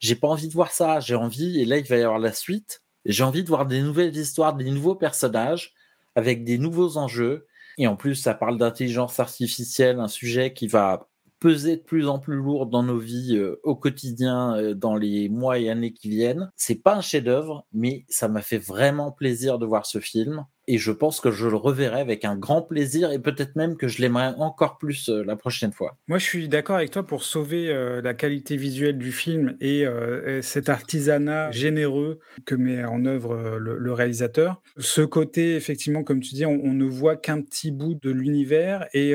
j'ai 0.00 0.16
pas 0.16 0.28
envie 0.28 0.48
de 0.48 0.52
voir 0.52 0.70
ça. 0.72 1.00
J'ai 1.00 1.14
envie, 1.14 1.60
et 1.60 1.64
là 1.64 1.78
il 1.78 1.84
va 1.86 1.96
y 1.96 2.02
avoir 2.02 2.18
la 2.18 2.32
suite. 2.32 2.82
J'ai 3.04 3.24
envie 3.24 3.42
de 3.42 3.48
voir 3.48 3.66
des 3.66 3.82
nouvelles 3.82 4.16
histoires, 4.16 4.54
des 4.54 4.70
nouveaux 4.70 4.94
personnages 4.94 5.74
avec 6.14 6.44
des 6.44 6.58
nouveaux 6.58 6.96
enjeux. 6.96 7.46
Et 7.76 7.86
en 7.86 7.96
plus, 7.96 8.14
ça 8.14 8.34
parle 8.34 8.56
d'intelligence 8.56 9.18
artificielle, 9.20 9.98
un 10.00 10.08
sujet 10.08 10.52
qui 10.52 10.68
va 10.68 11.08
peser 11.44 11.76
de 11.76 11.82
plus 11.82 12.08
en 12.08 12.18
plus 12.18 12.36
lourd 12.36 12.64
dans 12.64 12.82
nos 12.82 12.96
vies 12.96 13.36
euh, 13.36 13.60
au 13.64 13.76
quotidien 13.76 14.56
euh, 14.56 14.74
dans 14.74 14.96
les 14.96 15.28
mois 15.28 15.58
et 15.58 15.68
années 15.68 15.92
qui 15.92 16.08
viennent. 16.08 16.50
C'est 16.56 16.82
pas 16.82 16.96
un 16.96 17.02
chef-d'œuvre, 17.02 17.66
mais 17.74 18.06
ça 18.08 18.28
m'a 18.28 18.40
fait 18.40 18.56
vraiment 18.56 19.12
plaisir 19.12 19.58
de 19.58 19.66
voir 19.66 19.84
ce 19.84 20.00
film 20.00 20.46
et 20.66 20.78
je 20.78 20.90
pense 20.90 21.20
que 21.20 21.30
je 21.30 21.46
le 21.46 21.56
reverrai 21.56 22.00
avec 22.00 22.24
un 22.24 22.36
grand 22.36 22.62
plaisir 22.62 23.12
et 23.12 23.18
peut-être 23.18 23.56
même 23.56 23.76
que 23.76 23.88
je 23.88 24.00
l'aimerais 24.00 24.34
encore 24.38 24.78
plus 24.78 25.08
euh, 25.08 25.22
la 25.24 25.36
prochaine 25.36 25.72
fois. 25.72 25.98
Moi, 26.08 26.18
je 26.18 26.24
suis 26.24 26.48
d'accord 26.48 26.76
avec 26.76 26.90
toi 26.90 27.06
pour 27.06 27.22
sauver 27.22 27.68
euh, 27.68 28.00
la 28.00 28.14
qualité 28.14 28.56
visuelle 28.56 28.98
du 28.98 29.12
film 29.12 29.56
et, 29.60 29.86
euh, 29.86 30.38
et, 30.38 30.42
cet 30.42 30.68
artisanat 30.68 31.50
généreux 31.50 32.18
que 32.46 32.54
met 32.54 32.84
en 32.84 33.04
œuvre 33.04 33.58
le, 33.58 33.92
réalisateur. 33.92 34.60
Ce 34.78 35.02
côté, 35.02 35.54
effectivement, 35.54 36.02
comme 36.02 36.20
tu 36.20 36.34
dis, 36.34 36.46
on, 36.46 36.60
on 36.64 36.72
ne 36.72 36.84
voit 36.84 37.16
qu'un 37.16 37.40
petit 37.42 37.70
bout 37.70 37.94
de 37.94 38.10
l'univers 38.10 38.86
et 38.92 39.14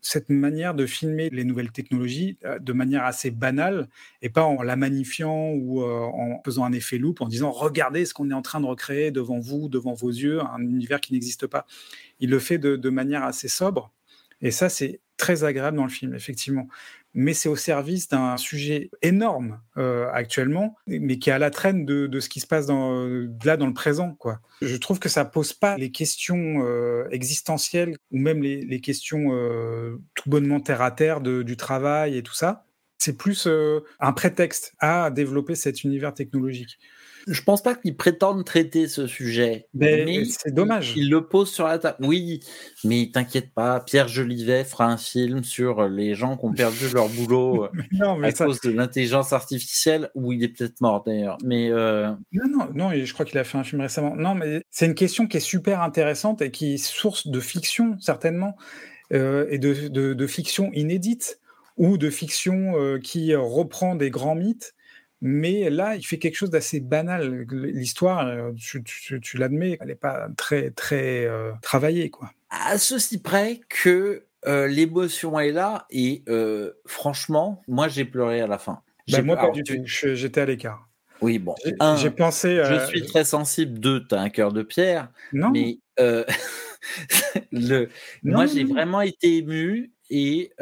cette 0.00 0.28
manière 0.28 0.74
de 0.74 0.86
filmer 0.86 1.28
les 1.30 1.44
nouvelles 1.44 1.70
technologies 1.70 2.36
de 2.60 2.72
manière 2.72 3.04
assez 3.04 3.30
banale 3.30 3.88
et 4.22 4.28
pas 4.28 4.42
en 4.42 4.62
la 4.62 4.74
magnifiant 4.74 5.52
ou 5.52 5.82
en 5.82 6.40
faisant 6.44 6.64
un 6.64 6.72
effet 6.72 6.98
loupe 6.98 7.20
en 7.20 7.28
disant 7.28 7.52
regardez 7.52 8.04
ce 8.06 8.14
qu'on 8.14 8.30
est 8.30 8.34
en 8.34 8.42
train 8.42 8.60
de 8.60 8.66
recréer 8.66 9.12
devant 9.12 9.38
vous, 9.38 9.68
devant 9.68 9.94
vos 9.94 10.08
yeux, 10.08 10.40
un 10.40 10.77
univers 10.78 11.00
qui 11.00 11.12
n'existe 11.12 11.46
pas. 11.46 11.66
Il 12.20 12.30
le 12.30 12.38
fait 12.38 12.58
de, 12.58 12.90
manière 12.90 13.24
assez 13.24 13.48
sobre. 13.48 13.92
Et 14.40 14.50
ça, 14.50 14.68
c'est 14.68 15.00
très 15.16 15.42
agréable 15.42 15.76
dans 15.76 15.84
le 15.84 15.90
film, 15.90 16.14
effectivement. 16.14 16.68
Mais 17.12 17.34
c'est 17.34 17.48
au 17.48 17.56
service 17.56 18.08
d'un 18.08 18.36
sujet 18.36 18.90
énorme 19.02 19.60
euh, 19.76 20.08
actuellement, 20.12 20.76
mais 20.86 21.18
qui 21.18 21.30
est 21.30 21.32
à 21.32 21.38
la 21.38 21.50
traîne 21.50 21.84
de, 21.84 22.20
ce 22.20 22.28
qui 22.28 22.38
se 22.38 22.46
passe 22.46 22.66
dans, 22.66 23.08
là 23.44 23.56
dans 23.56 23.66
le 23.66 23.74
présent. 23.74 24.14
Quoi. 24.14 24.40
Je 24.62 24.76
trouve 24.76 25.00
que 25.00 25.08
ça 25.08 25.24
pose 25.24 25.52
pas 25.52 25.76
les 25.76 25.90
questions 25.90 26.64
euh, 26.64 27.08
existentielles 27.10 27.96
ou 28.12 28.18
même 28.18 28.42
les, 28.42 28.80
questions 28.80 29.32
euh, 29.32 29.96
tout 30.14 30.30
bonnement 30.30 30.60
terre 30.60 30.82
à 30.82 30.92
terre 30.92 31.20
du 31.20 31.56
travail 31.56 32.16
et 32.16 32.22
tout 32.22 32.34
ça. 32.34 32.64
C'est 32.98 33.16
plus 33.16 33.48
un 34.00 34.12
prétexte 34.12 34.74
à 34.78 35.10
développer 35.10 35.54
cet 35.54 35.84
univers 35.84 36.14
technologique 36.14 36.78
je 37.26 37.42
pense 37.42 37.62
pas 37.62 37.74
qu'ils 37.74 37.96
prétendent 37.96 38.44
traiter 38.44 38.88
ce 38.88 39.06
sujet. 39.06 39.66
Mais, 39.74 40.04
mais 40.04 40.24
c'est 40.24 40.54
dommage. 40.54 40.94
Ils 40.96 41.10
le 41.10 41.26
posent 41.26 41.52
sur 41.52 41.66
la 41.66 41.78
table. 41.78 41.96
Oui, 42.00 42.40
mais 42.84 43.10
t'inquiète 43.12 43.52
pas, 43.52 43.80
Pierre 43.80 44.08
Jolivet 44.08 44.64
fera 44.64 44.86
un 44.86 44.96
film 44.96 45.44
sur 45.44 45.88
les 45.88 46.14
gens 46.14 46.36
qui 46.36 46.44
ont 46.44 46.52
perdu 46.52 46.88
leur 46.94 47.08
boulot 47.08 47.68
non, 47.92 48.22
à 48.22 48.30
ça... 48.30 48.46
cause 48.46 48.60
de 48.60 48.70
l'intelligence 48.70 49.32
artificielle, 49.32 50.10
où 50.14 50.32
il 50.32 50.42
est 50.42 50.48
peut-être 50.48 50.80
mort 50.80 51.02
d'ailleurs. 51.04 51.38
Mais 51.44 51.70
euh... 51.70 52.10
non, 52.32 52.48
non, 52.48 52.68
non, 52.74 52.90
je 52.92 53.12
crois 53.12 53.26
qu'il 53.26 53.38
a 53.38 53.44
fait 53.44 53.58
un 53.58 53.64
film 53.64 53.80
récemment. 53.80 54.14
Non, 54.16 54.34
mais 54.34 54.62
c'est 54.70 54.86
une 54.86 54.94
question 54.94 55.26
qui 55.26 55.38
est 55.38 55.40
super 55.40 55.82
intéressante 55.82 56.42
et 56.42 56.50
qui 56.50 56.74
est 56.74 56.78
source 56.78 57.28
de 57.28 57.40
fiction 57.40 57.96
certainement 58.00 58.56
euh, 59.12 59.46
et 59.50 59.58
de, 59.58 59.88
de, 59.88 60.14
de, 60.14 60.26
fiction 60.26 60.70
inédite 60.74 61.40
ou 61.76 61.96
de 61.96 62.10
fiction 62.10 62.74
euh, 62.76 62.98
qui 62.98 63.34
reprend 63.34 63.94
des 63.94 64.10
grands 64.10 64.34
mythes 64.34 64.74
mais 65.20 65.68
là, 65.68 65.96
il 65.96 66.04
fait 66.04 66.18
quelque 66.18 66.36
chose 66.36 66.50
d'assez 66.50 66.80
banal. 66.80 67.46
L'histoire, 67.50 68.26
euh, 68.26 68.52
tu, 68.56 68.82
tu, 68.84 69.20
tu 69.20 69.36
l'admets, 69.36 69.76
elle 69.80 69.88
n'est 69.88 69.94
pas 69.94 70.28
très, 70.36 70.70
très 70.70 71.24
euh, 71.26 71.52
travaillée. 71.60 72.10
Quoi. 72.10 72.30
À 72.50 72.78
ceci 72.78 73.20
près 73.20 73.60
que 73.68 74.24
euh, 74.46 74.68
l'émotion 74.68 75.38
est 75.40 75.50
là, 75.50 75.86
et 75.90 76.22
euh, 76.28 76.72
franchement, 76.86 77.62
moi, 77.66 77.88
j'ai 77.88 78.04
pleuré 78.04 78.40
à 78.40 78.46
la 78.46 78.58
fin. 78.58 78.80
Bah, 79.10 79.22
moi, 79.22 79.36
pas 79.36 79.50
du 79.50 79.64
tout. 79.64 79.74
J'étais 79.84 80.42
à 80.42 80.46
l'écart. 80.46 80.88
Oui, 81.20 81.40
bon. 81.40 81.56
J'ai 81.96 82.10
pensé. 82.10 82.62
Je 82.64 82.86
suis 82.86 83.04
très 83.04 83.24
sensible. 83.24 83.80
Deux, 83.80 84.06
tu 84.06 84.14
as 84.14 84.20
un 84.20 84.28
cœur 84.28 84.52
de 84.52 84.62
pierre. 84.62 85.10
Non. 85.32 85.50
Mais 85.50 85.78
le... 87.50 87.88
non, 88.22 88.36
moi, 88.36 88.46
j'ai 88.46 88.62
vraiment 88.62 89.00
été 89.00 89.38
ému, 89.38 89.92
et, 90.10 90.52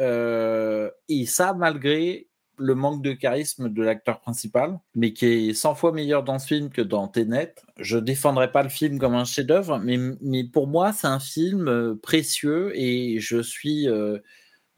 et 1.09 1.25
ça, 1.27 1.53
malgré 1.53 2.26
le 2.57 2.75
manque 2.75 3.01
de 3.01 3.13
charisme 3.13 3.69
de 3.69 3.83
l'acteur 3.83 4.19
principal, 4.19 4.79
mais 4.95 5.13
qui 5.13 5.49
est 5.49 5.53
100 5.53 5.75
fois 5.75 5.91
meilleur 5.91 6.23
dans 6.23 6.39
ce 6.39 6.47
film 6.47 6.69
que 6.69 6.81
dans 6.81 7.07
Tenet. 7.07 7.55
Je 7.77 7.97
défendrai 7.97 8.51
pas 8.51 8.63
le 8.63 8.69
film 8.69 8.99
comme 8.99 9.15
un 9.15 9.25
chef-d'œuvre, 9.25 9.79
mais, 9.79 9.97
mais 10.21 10.43
pour 10.43 10.67
moi, 10.67 10.93
c'est 10.93 11.07
un 11.07 11.19
film 11.19 11.67
euh, 11.67 11.95
précieux 11.95 12.71
et 12.75 13.19
je 13.19 13.41
suis 13.41 13.87
euh, 13.87 14.17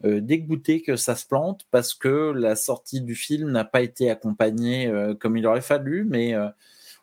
euh, 0.04 0.20
dégoûté 0.20 0.82
que 0.82 0.96
ça 0.96 1.14
se 1.14 1.26
plante 1.26 1.66
parce 1.70 1.94
que 1.94 2.32
la 2.32 2.56
sortie 2.56 3.00
du 3.00 3.14
film 3.14 3.50
n'a 3.50 3.64
pas 3.64 3.82
été 3.82 4.10
accompagnée 4.10 4.86
euh, 4.86 5.14
comme 5.14 5.36
il 5.36 5.46
aurait 5.46 5.60
fallu. 5.60 6.04
Mais 6.08 6.34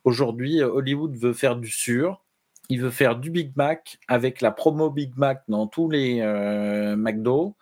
aujourd'hui, 0.03 0.61
Hollywood 0.61 1.15
veut 1.17 1.33
faire 1.33 1.55
du 1.55 1.69
sûr. 1.69 2.23
Il 2.69 2.81
veut 2.81 2.91
faire 2.91 3.17
du 3.17 3.31
Big 3.31 3.53
Mac 3.55 3.97
avec 4.07 4.41
la 4.41 4.51
promo 4.51 4.89
Big 4.89 5.15
Mac 5.15 5.43
dans 5.47 5.67
tous 5.67 5.89
les 5.89 6.21
McDo. 6.97 7.55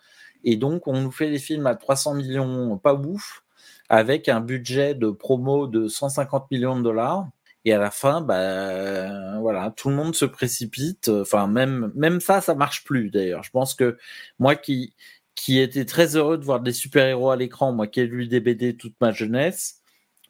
Et 0.45 0.58
donc, 0.58 0.88
on 0.88 1.01
nous 1.01 1.12
fait 1.12 1.29
des 1.29 1.39
films 1.39 1.67
à 1.67 1.75
300 1.75 2.15
millions, 2.15 2.77
pas 2.77 2.93
ouf, 2.95 3.43
avec 3.89 4.29
un 4.29 4.41
budget 4.41 4.95
de 4.95 5.10
promo 5.10 5.67
de 5.67 5.88
150 5.89 6.49
millions 6.51 6.77
de 6.77 6.84
dollars. 6.84 7.27
Et 7.65 7.73
à 7.73 7.79
la 7.79 7.91
fin, 7.91 8.21
bah, 8.21 9.39
voilà, 9.39 9.71
tout 9.75 9.89
le 9.89 9.95
monde 9.95 10.15
se 10.15 10.25
précipite. 10.25 11.10
Enfin, 11.10 11.47
même, 11.47 11.91
même 11.95 12.21
ça, 12.21 12.41
ça 12.41 12.55
marche 12.55 12.84
plus 12.84 13.10
d'ailleurs. 13.10 13.43
Je 13.43 13.51
pense 13.51 13.73
que 13.73 13.97
moi 14.39 14.55
qui, 14.55 14.95
qui 15.36 15.60
étais 15.60 15.86
très 15.86 16.15
heureux 16.15 16.38
de 16.38 16.45
voir 16.45 16.62
des 16.62 16.73
super-héros 16.73 17.31
à 17.31 17.36
l'écran, 17.38 17.73
moi 17.73 17.88
qui 17.88 18.01
ai 18.01 18.08
lu 18.08 18.27
des 18.27 18.39
BD 18.39 18.77
toute 18.77 18.95
ma 19.01 19.12
jeunesse, 19.12 19.81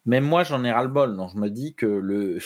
même 0.06 0.24
moi, 0.26 0.44
j'en 0.44 0.64
ai 0.64 0.72
ras-le-bol. 0.72 1.18
Donc, 1.18 1.32
je 1.34 1.40
me 1.40 1.50
dis 1.50 1.74
que 1.76 1.86
le, 1.86 2.40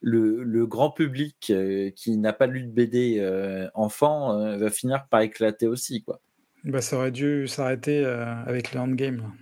le, 0.00 0.42
le 0.44 0.66
grand 0.66 0.90
public 0.90 1.50
euh, 1.50 1.90
qui 1.90 2.16
n'a 2.18 2.32
pas 2.32 2.46
lu 2.46 2.62
de 2.64 2.70
BD 2.70 3.18
euh, 3.20 3.68
enfant 3.74 4.38
euh, 4.38 4.58
va 4.58 4.70
finir 4.70 5.06
par 5.08 5.20
éclater 5.22 5.66
aussi, 5.66 6.02
quoi. 6.02 6.20
Bah, 6.64 6.80
ça 6.80 6.96
aurait 6.96 7.12
dû 7.12 7.46
s'arrêter 7.46 8.04
euh, 8.04 8.24
avec 8.44 8.72
le 8.72 8.80
endgame. 8.80 9.32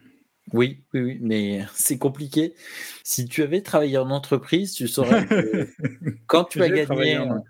Oui, 0.52 0.84
oui, 0.94 1.00
oui, 1.00 1.18
mais 1.20 1.64
c'est 1.74 1.98
compliqué. 1.98 2.54
Si 3.02 3.26
tu 3.26 3.42
avais 3.42 3.62
travaillé 3.62 3.98
en 3.98 4.10
entreprise, 4.10 4.72
tu 4.72 4.88
saurais 4.88 5.26
que 5.26 5.68
quand 6.26 6.44
tu 6.44 6.62
as 6.62 6.68
gagné, 6.68 7.18
en... 7.18 7.42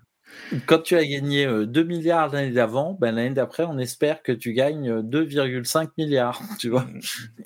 quand 0.65 0.79
tu 0.79 0.95
as 0.95 1.05
gagné 1.05 1.45
2 1.45 1.83
milliards 1.83 2.33
l'année 2.33 2.51
d'avant, 2.51 2.97
ben, 2.99 3.13
l'année 3.13 3.35
d'après, 3.35 3.63
on 3.63 3.77
espère 3.77 4.23
que 4.23 4.31
tu 4.31 4.53
gagnes 4.53 5.01
2,5 5.01 5.89
milliards, 5.97 6.41
tu 6.59 6.69
vois. 6.69 6.87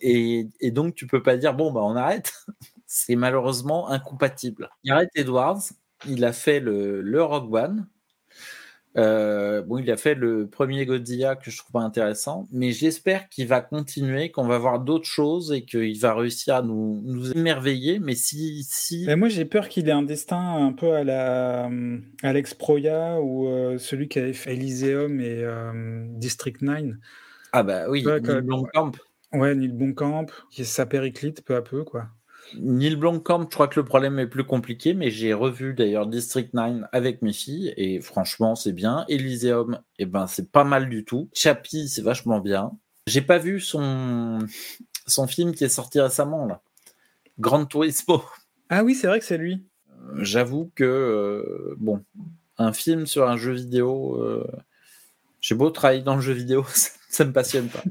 Et, 0.02 0.48
et, 0.62 0.72
donc, 0.72 0.96
tu 0.96 1.08
peux 1.08 1.22
pas 1.22 1.38
dire, 1.38 1.54
bon, 1.54 1.72
bah, 1.72 1.82
on 1.84 1.96
arrête. 1.96 2.34
c'est 2.86 3.16
malheureusement 3.16 3.90
incompatible. 3.90 4.70
Gareth 4.86 5.12
Edwards, 5.16 5.62
il 6.08 6.24
a 6.24 6.34
fait 6.34 6.60
le, 6.60 7.02
le 7.02 7.24
Rogue 7.24 7.54
One, 7.54 7.88
euh, 8.98 9.62
bon, 9.62 9.78
il 9.78 9.90
a 9.90 9.98
fait 9.98 10.16
le 10.16 10.48
premier 10.48 10.86
Godzilla 10.86 11.36
que 11.36 11.50
je 11.50 11.58
trouve 11.58 11.82
intéressant, 11.82 12.48
mais 12.52 12.72
j'espère 12.72 13.30
qu'il 13.30 13.48
va 13.48 13.62
continuer, 13.62 14.32
qu'on 14.32 14.46
va 14.46 14.58
voir 14.58 14.80
d'autres 14.80 15.06
choses 15.06 15.54
et 15.54 15.64
qu'il 15.64 15.98
va 16.00 16.14
réussir 16.14 16.56
à 16.56 16.62
nous, 16.62 17.02
nous 17.06 17.32
émerveiller. 17.32 18.00
Mais 18.00 18.16
si, 18.16 18.66
si... 18.70 19.08
Moi, 19.16 19.30
j'ai 19.30 19.46
peur 19.46 19.70
qu'il 19.70 19.88
ait 19.88 19.94
un 19.94 20.04
destin 20.04 20.66
un 20.66 20.74
peu 20.74 20.94
à 20.94 21.04
la 21.04 21.70
Alex 22.24 22.54
Proya 22.54 23.22
ou 23.22 23.48
euh, 23.48 23.78
celui 23.78 24.10
qui 24.10 24.20
avait 24.20 24.34
fait 24.34 24.54
Elysium 24.54 25.22
et 25.22 25.42
euh, 25.42 26.06
District 26.10 26.62
9. 26.62 26.96
Ah 27.54 27.64
bah 27.64 27.90
oui, 27.90 28.06
ouais, 28.06 28.20
Neil 28.20 28.42
Blomkamp. 28.42 28.92
Ouais, 29.34 29.56
Neil 29.56 29.70
Blomkamp, 29.70 30.28
qui 30.52 30.66
sa 30.66 30.86
périclite 30.86 31.44
peu 31.44 31.56
à 31.56 31.62
peu, 31.62 31.84
quoi. 31.84 32.08
Neil 32.60 32.96
Blomkamp, 32.96 33.44
je 33.50 33.54
crois 33.54 33.68
que 33.68 33.80
le 33.80 33.86
problème 33.86 34.20
est 34.20 34.28
plus 34.28 34.44
compliqué, 34.44 34.94
mais 34.94 35.10
j'ai 35.10 35.34
revu 35.34 35.74
d'ailleurs 35.74 36.08
District 36.08 36.54
9 36.54 36.84
avec 36.92 37.22
mes 37.22 37.34
filles 37.34 37.74
et 37.78 38.02
franchement 38.02 38.56
c'est 38.56 38.74
bien. 38.74 39.06
Elysium, 39.08 39.80
eh 40.00 40.06
ben 40.06 40.28
c'est 40.28 40.52
pas 40.52 40.64
mal 40.64 40.90
du 40.90 41.06
tout. 41.06 41.30
Chappie, 41.34 41.88
c'est 41.88 42.02
vachement 42.02 42.40
bien. 42.40 42.72
J'ai 43.08 43.22
pas 43.22 43.38
vu 43.38 43.60
son 43.60 44.40
son 45.08 45.28
film 45.28 45.54
qui 45.54 45.64
est 45.64 45.70
sorti 45.70 46.00
récemment 46.00 46.46
là. 46.46 46.62
Grand 47.40 47.66
Turismo. 47.66 48.24
Ah 48.70 48.84
oui, 48.84 48.96
c'est 48.96 49.08
vrai 49.08 49.20
que 49.20 49.26
c'est 49.26 49.38
lui. 49.38 49.66
Euh, 49.90 50.24
J'avoue 50.24 50.72
que, 50.76 50.84
euh, 50.84 51.76
bon, 51.78 52.04
un 52.58 52.74
film 52.74 53.06
sur 53.08 53.28
un 53.28 53.38
jeu 53.38 53.54
vidéo, 53.54 54.16
euh, 54.22 54.48
j'ai 55.40 55.56
beau 55.56 55.70
travailler 55.72 56.02
dans 56.02 56.16
le 56.16 56.22
jeu 56.22 56.34
vidéo, 56.34 56.64
ça, 56.74 56.90
ça 57.10 57.26
me 57.26 57.34
passionne 57.34 57.68
pas. 57.68 57.84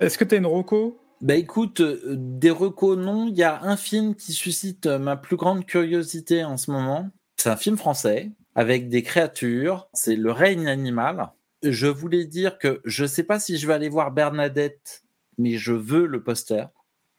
Est-ce 0.00 0.18
que 0.18 0.24
tu 0.24 0.34
as 0.34 0.38
une 0.38 0.46
roco? 0.46 0.98
Bah 1.22 1.34
écoute, 1.34 1.80
euh, 1.80 2.14
des 2.16 2.50
recos, 2.50 2.96
non. 2.98 3.26
Il 3.28 3.36
y 3.36 3.42
a 3.42 3.62
un 3.62 3.76
film 3.76 4.14
qui 4.14 4.32
suscite 4.32 4.86
euh, 4.86 4.98
ma 4.98 5.16
plus 5.16 5.36
grande 5.36 5.64
curiosité 5.64 6.44
en 6.44 6.56
ce 6.56 6.70
moment. 6.70 7.10
C'est 7.36 7.48
un 7.48 7.56
film 7.56 7.76
français 7.76 8.30
avec 8.54 8.88
des 8.88 9.02
créatures. 9.02 9.88
C'est 9.94 10.16
Le 10.16 10.30
règne 10.30 10.68
animal. 10.68 11.30
Je 11.62 11.86
voulais 11.86 12.26
dire 12.26 12.58
que 12.58 12.80
je 12.84 13.06
sais 13.06 13.22
pas 13.22 13.40
si 13.40 13.56
je 13.56 13.66
vais 13.66 13.72
aller 13.74 13.88
voir 13.88 14.10
Bernadette, 14.10 15.04
mais 15.38 15.56
je 15.56 15.72
veux 15.72 16.06
le 16.06 16.22
poster. 16.22 16.66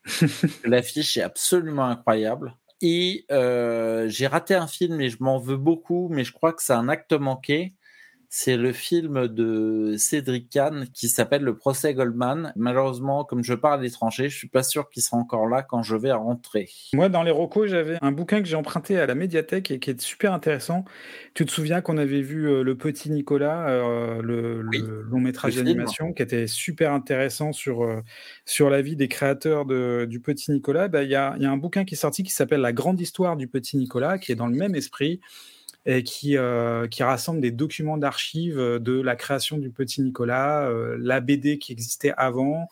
L'affiche 0.64 1.18
est 1.18 1.24
absolument 1.24 1.86
incroyable. 1.86 2.56
Et 2.82 3.26
euh, 3.32 4.08
j'ai 4.10 4.28
raté 4.28 4.54
un 4.54 4.68
film 4.68 5.02
et 5.02 5.10
je 5.10 5.18
m'en 5.22 5.40
veux 5.40 5.58
beaucoup, 5.58 6.08
mais 6.10 6.24
je 6.24 6.32
crois 6.32 6.54
que 6.54 6.62
c'est 6.62 6.74
un 6.74 6.88
acte 6.88 7.14
manqué. 7.14 7.74
C'est 8.30 8.58
le 8.58 8.74
film 8.74 9.28
de 9.30 9.96
Cédric 9.98 10.50
Kahn 10.50 10.88
qui 10.94 11.08
s'appelle 11.08 11.44
Le 11.44 11.56
procès 11.56 11.94
Goldman. 11.94 12.52
Malheureusement, 12.58 13.24
comme 13.24 13.42
je 13.42 13.54
parle 13.54 13.80
à 13.80 13.84
l'étranger, 13.84 14.28
je 14.28 14.36
suis 14.36 14.50
pas 14.50 14.64
sûr 14.64 14.90
qu'il 14.90 15.02
sera 15.02 15.16
encore 15.16 15.48
là 15.48 15.64
quand 15.64 15.82
je 15.82 15.96
vais 15.96 16.12
rentrer. 16.12 16.70
Moi, 16.94 17.08
dans 17.08 17.24
les 17.24 17.32
rocos, 17.32 17.68
j'avais 17.68 17.98
un 18.02 18.12
bouquin 18.12 18.42
que 18.42 18.48
j'ai 18.48 18.58
emprunté 18.58 19.00
à 19.00 19.06
la 19.06 19.16
médiathèque 19.16 19.72
et 19.72 19.80
qui 19.80 19.92
est 19.92 20.02
super 20.02 20.34
intéressant. 20.34 20.84
Tu 21.36 21.46
te 21.46 21.52
souviens 21.52 21.80
qu'on 21.80 21.98
avait 21.98 22.22
vu 22.22 22.50
euh, 22.50 22.64
Le 22.64 22.78
Petit 22.78 23.10
Nicolas, 23.12 23.70
euh, 23.70 24.22
le, 24.22 24.66
Oui, 24.68 24.80
le 24.80 25.04
long 25.04 25.22
métrage 25.22 25.56
d'animation, 25.56 26.12
qui 26.12 26.22
était 26.22 26.48
super 26.48 26.92
intéressant 26.92 27.54
sur, 27.54 27.84
euh, 27.84 28.02
sur 28.46 28.70
la 28.70 28.82
vie 28.82 28.98
des 28.98 29.08
créateurs 29.08 29.66
de, 29.66 30.06
du 30.10 30.20
Petit 30.20 30.52
Nicolas. 30.52 30.90
Bah, 30.90 31.04
Il 31.04 31.10
y, 31.10 31.16
a, 31.16 31.34
il 31.38 31.44
y 31.44 31.46
a 31.46 31.52
un 31.52 31.58
bouquin 31.58 31.86
qui 31.86 31.94
est 31.94 31.98
sorti 31.98 32.24
qui 32.24 32.32
s'appelle 32.32 32.62
La 32.62 32.74
Grande 32.74 33.00
Histoire 33.00 33.38
du 33.38 33.48
Petit 33.48 33.78
Nicolas, 33.78 34.18
qui 34.18 34.34
est 34.34 34.36
dans 34.36 34.48
le 34.48 34.56
même 34.56 34.76
esprit 34.76 35.22
et 35.90 36.04
qui, 36.04 36.38
euh, 36.38 36.86
qui 36.88 37.02
rassemble 37.02 37.40
des 37.40 37.52
documents 37.52 37.98
d'archives 37.98 38.60
euh, 38.60 38.78
de 38.78 39.00
la 39.02 39.16
création 39.16 39.58
du 39.58 39.70
Petit 39.72 40.02
Nicolas, 40.02 40.68
euh, 40.68 40.98
la 41.00 41.22
BD 41.22 41.58
qui 41.60 41.72
existait 41.72 42.14
avant. 42.18 42.68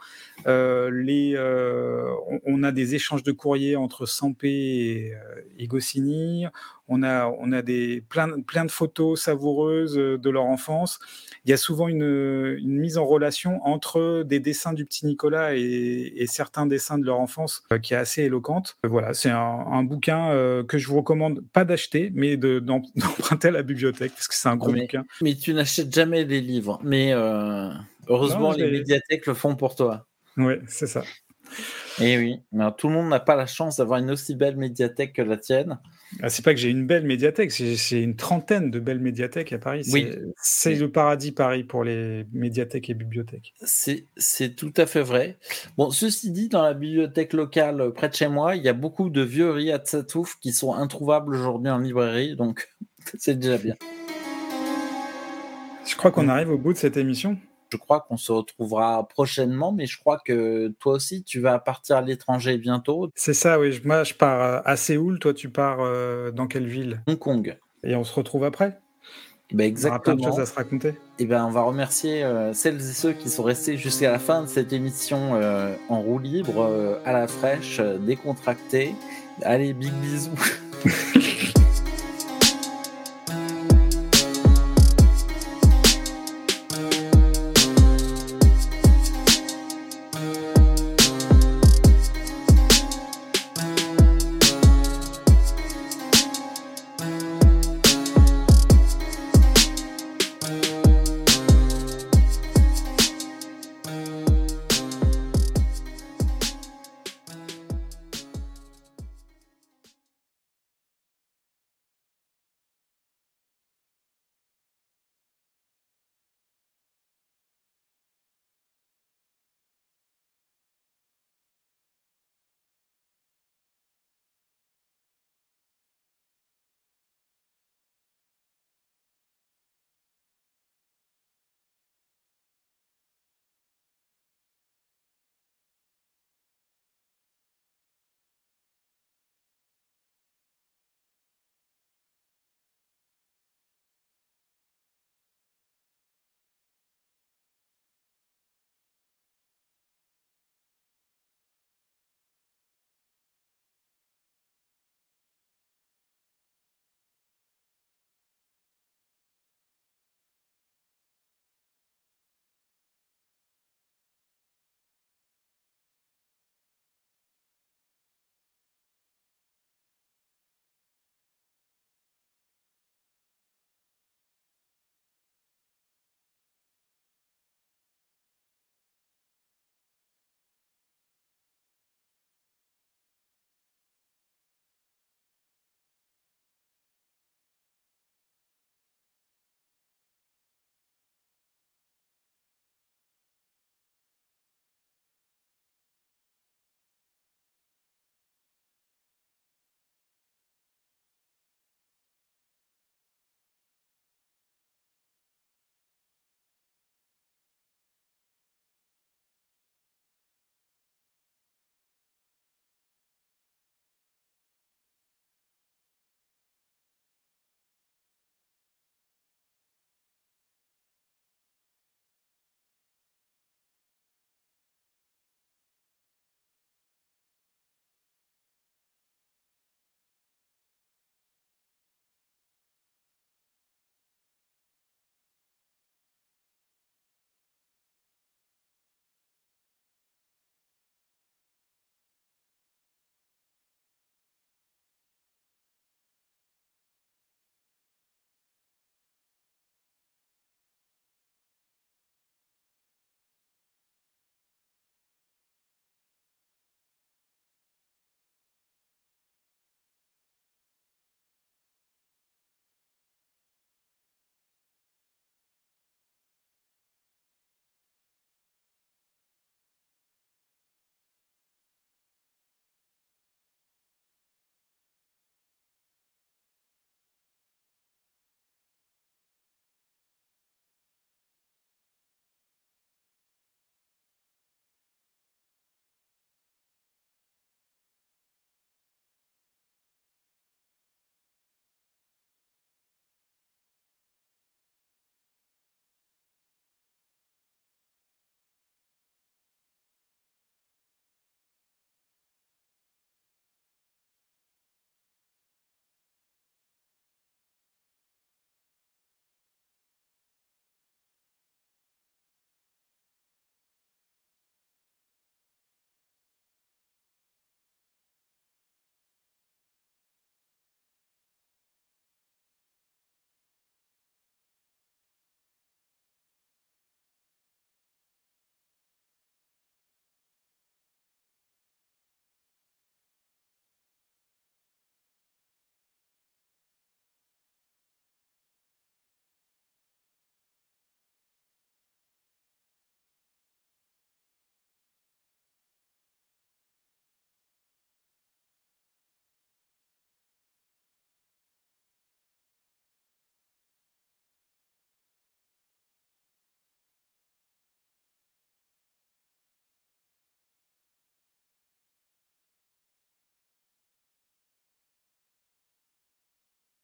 Euh, 0.48 0.92
les, 0.92 1.34
euh, 1.36 2.12
on, 2.28 2.42
on 2.46 2.64
a 2.64 2.74
des 2.74 2.94
échanges 2.94 3.24
de 3.24 3.32
courriers 3.32 3.78
entre 3.78 4.06
Sampé 4.06 4.50
et, 4.50 5.14
euh, 5.16 5.42
et 5.58 5.68
Goscinny. 5.68 6.46
On 6.88 7.02
a, 7.02 7.28
on 7.40 7.52
a 7.52 7.62
des, 7.64 8.02
plein, 8.10 8.42
plein 8.42 8.64
de 8.64 8.70
photos 8.72 9.22
savoureuses 9.22 9.98
euh, 9.98 10.18
de 10.20 10.30
leur 10.30 10.44
enfance. 10.46 11.00
Il 11.44 11.50
y 11.50 11.54
a 11.54 11.58
souvent 11.58 11.88
une, 11.88 12.04
une 12.60 12.78
mise 12.80 12.98
en 13.00 13.06
relation 13.06 13.60
entre 13.66 14.24
des 14.24 14.40
dessins 14.40 14.72
du 14.74 14.86
petit 14.86 15.06
Nicolas 15.08 15.56
et, 15.56 16.14
et 16.16 16.28
certains 16.28 16.66
dessins 16.68 16.98
de 17.00 17.06
leur 17.06 17.20
enfance 17.20 17.64
euh, 17.72 17.80
qui 17.80 17.94
est 17.94 17.98
assez 17.98 18.24
éloquente. 18.24 18.78
Voilà, 18.84 19.14
c'est 19.16 19.32
un, 19.32 19.38
un 19.40 19.84
bouquin 19.84 20.30
euh, 20.30 20.64
que 20.64 20.78
je 20.78 20.88
vous 20.88 20.98
recommande 20.98 21.42
pas 21.54 21.66
d'acheter, 21.66 22.12
mais 22.14 22.38
de- 22.38 22.60
d'em- 22.60 22.84
d'emprunter 22.96 23.48
à 23.48 23.52
la 23.52 23.64
bibliothèque 23.64 24.12
parce 24.14 24.28
que 24.28 24.36
c'est 24.36 24.50
un 24.50 24.56
gros 24.56 24.72
Mais, 24.72 24.82
bouquin. 24.82 25.06
mais 25.22 25.34
tu 25.34 25.54
n'achètes 25.56 25.94
jamais 25.94 26.24
les 26.24 26.42
livres. 26.42 26.80
Mais 26.84 27.14
euh, 27.14 27.70
heureusement, 28.08 28.52
Non, 28.52 28.58
les 28.58 28.70
médiathèques 28.70 29.26
le 29.26 29.34
font 29.34 29.56
pour 29.56 29.76
toi. 29.76 30.06
Ouais, 30.38 30.62
c'est 30.68 30.88
ça. 30.88 31.04
Et 32.02 32.18
oui, 32.18 32.42
mais 32.52 32.66
tout 32.78 32.90
le 32.90 32.94
monde 32.94 33.10
n'a 33.10 33.20
pas 33.22 33.36
la 33.36 33.46
chance 33.46 33.78
d'avoir 33.78 34.00
une 34.00 34.12
aussi 34.12 34.36
belle 34.36 34.58
médiathèque 34.58 35.14
que 35.14 35.22
la 35.22 35.38
tienne. 35.38 35.80
Ah, 36.22 36.30
c'est 36.30 36.44
pas 36.44 36.54
que 36.54 36.60
j'ai 36.60 36.70
une 36.70 36.86
belle 36.86 37.06
médiathèque, 37.06 37.52
c'est 37.52 38.02
une 38.02 38.16
trentaine 38.16 38.70
de 38.70 38.80
belles 38.80 39.00
médiathèques 39.00 39.54
à 39.54 39.58
Paris. 39.58 39.84
Oui. 39.92 40.10
C'est- 40.38 40.76
le 40.76 40.92
paradis 40.92 41.32
Paris 41.32 41.64
pour 41.64 41.84
les 41.84 42.26
médiathèques 42.34 42.90
et 42.90 42.94
bibliothèques. 42.94 43.54
C'est 43.64 44.56
tout 44.56 44.74
à 44.78 44.86
fait 44.86 45.02
vrai. 45.02 45.38
Bon, 45.78 45.90
ceci 45.90 46.32
dit, 46.32 46.50
dans 46.50 46.64
la 46.64 46.74
bibliothèque 46.74 47.34
locale 47.34 47.82
euh, 47.82 47.92
près 47.92 48.10
de 48.10 48.14
chez 48.14 48.28
moi, 48.28 48.56
il 48.56 48.64
y 48.64 48.70
a 48.70 48.74
beaucoup 48.74 49.10
de 49.10 49.22
vieux 49.22 49.52
Riatsatouf 49.52 50.38
qui 50.42 50.52
sont 50.54 50.74
introuvables 50.74 51.34
aujourd'hui 51.36 51.72
en 51.72 51.80
librairie, 51.80 52.36
donc 52.36 52.70
c'est 53.18 53.40
déjà 53.40 53.58
bien. 53.58 53.76
Je 55.88 55.96
crois 55.96 56.12
qu'on 56.12 56.28
arrive 56.28 56.50
au 56.50 56.58
bout 56.58 56.74
de 56.74 56.78
cette 56.78 56.98
émission. 56.98 57.38
Je 57.70 57.78
crois 57.78 58.02
qu'on 58.02 58.18
se 58.18 58.32
retrouvera 58.32 59.08
prochainement, 59.08 59.72
mais 59.72 59.86
je 59.86 60.00
crois 60.00 60.20
que 60.24 60.74
toi 60.80 60.94
aussi, 60.94 61.24
tu 61.24 61.40
vas 61.40 61.60
partir 61.60 61.98
à 61.98 62.02
l'étranger 62.02 62.58
bientôt, 62.58 63.10
C'est 63.16 63.34
ça, 63.34 63.60
oui. 63.60 63.80
Moi, 63.84 64.04
je 64.04 64.14
pars 64.14 64.42
euh, 64.42 64.62
à 64.66 64.78
Séoul. 64.78 65.20
Toi, 65.20 65.34
tu 65.34 65.50
pars 65.50 65.80
euh, 65.82 66.32
dans 66.32 66.48
quelle 66.48 66.68
ville? 66.68 67.02
Hong 67.08 67.18
Kong. 67.18 67.58
Et 67.84 67.96
on 67.96 68.04
se 68.04 68.14
retrouve 68.14 68.44
après? 68.44 68.80
Ben 69.52 69.76
On 69.78 69.88
aura 69.88 70.02
plein 70.02 70.14
de 70.14 70.20
exactement. 70.20 70.32
choses 70.32 70.40
à 70.40 70.46
se 70.46 70.56
raconter. 70.56 70.96
Et 71.20 71.26
ben, 71.26 71.46
on 71.46 71.52
va 71.52 71.62
remercier 71.62 72.24
euh, 72.24 72.54
celles 72.54 72.78
et 72.78 72.94
ceux 72.94 73.14
qui 73.14 73.30
sont 73.30 73.44
restés 73.44 73.78
jusqu'à 73.78 74.12
la 74.12 74.20
fin 74.20 74.42
de 74.42 74.48
cette 74.48 74.74
émission 74.74 75.36
euh, 75.36 75.76
en 75.90 76.02
roue 76.02 76.20
libre, 76.20 76.98
à 77.06 77.14
la 77.14 77.28
fraîche, 77.28 77.80
décontractée. 77.80 78.96
Allez, 79.44 79.74
big 79.74 79.94
bisous. 79.94 80.32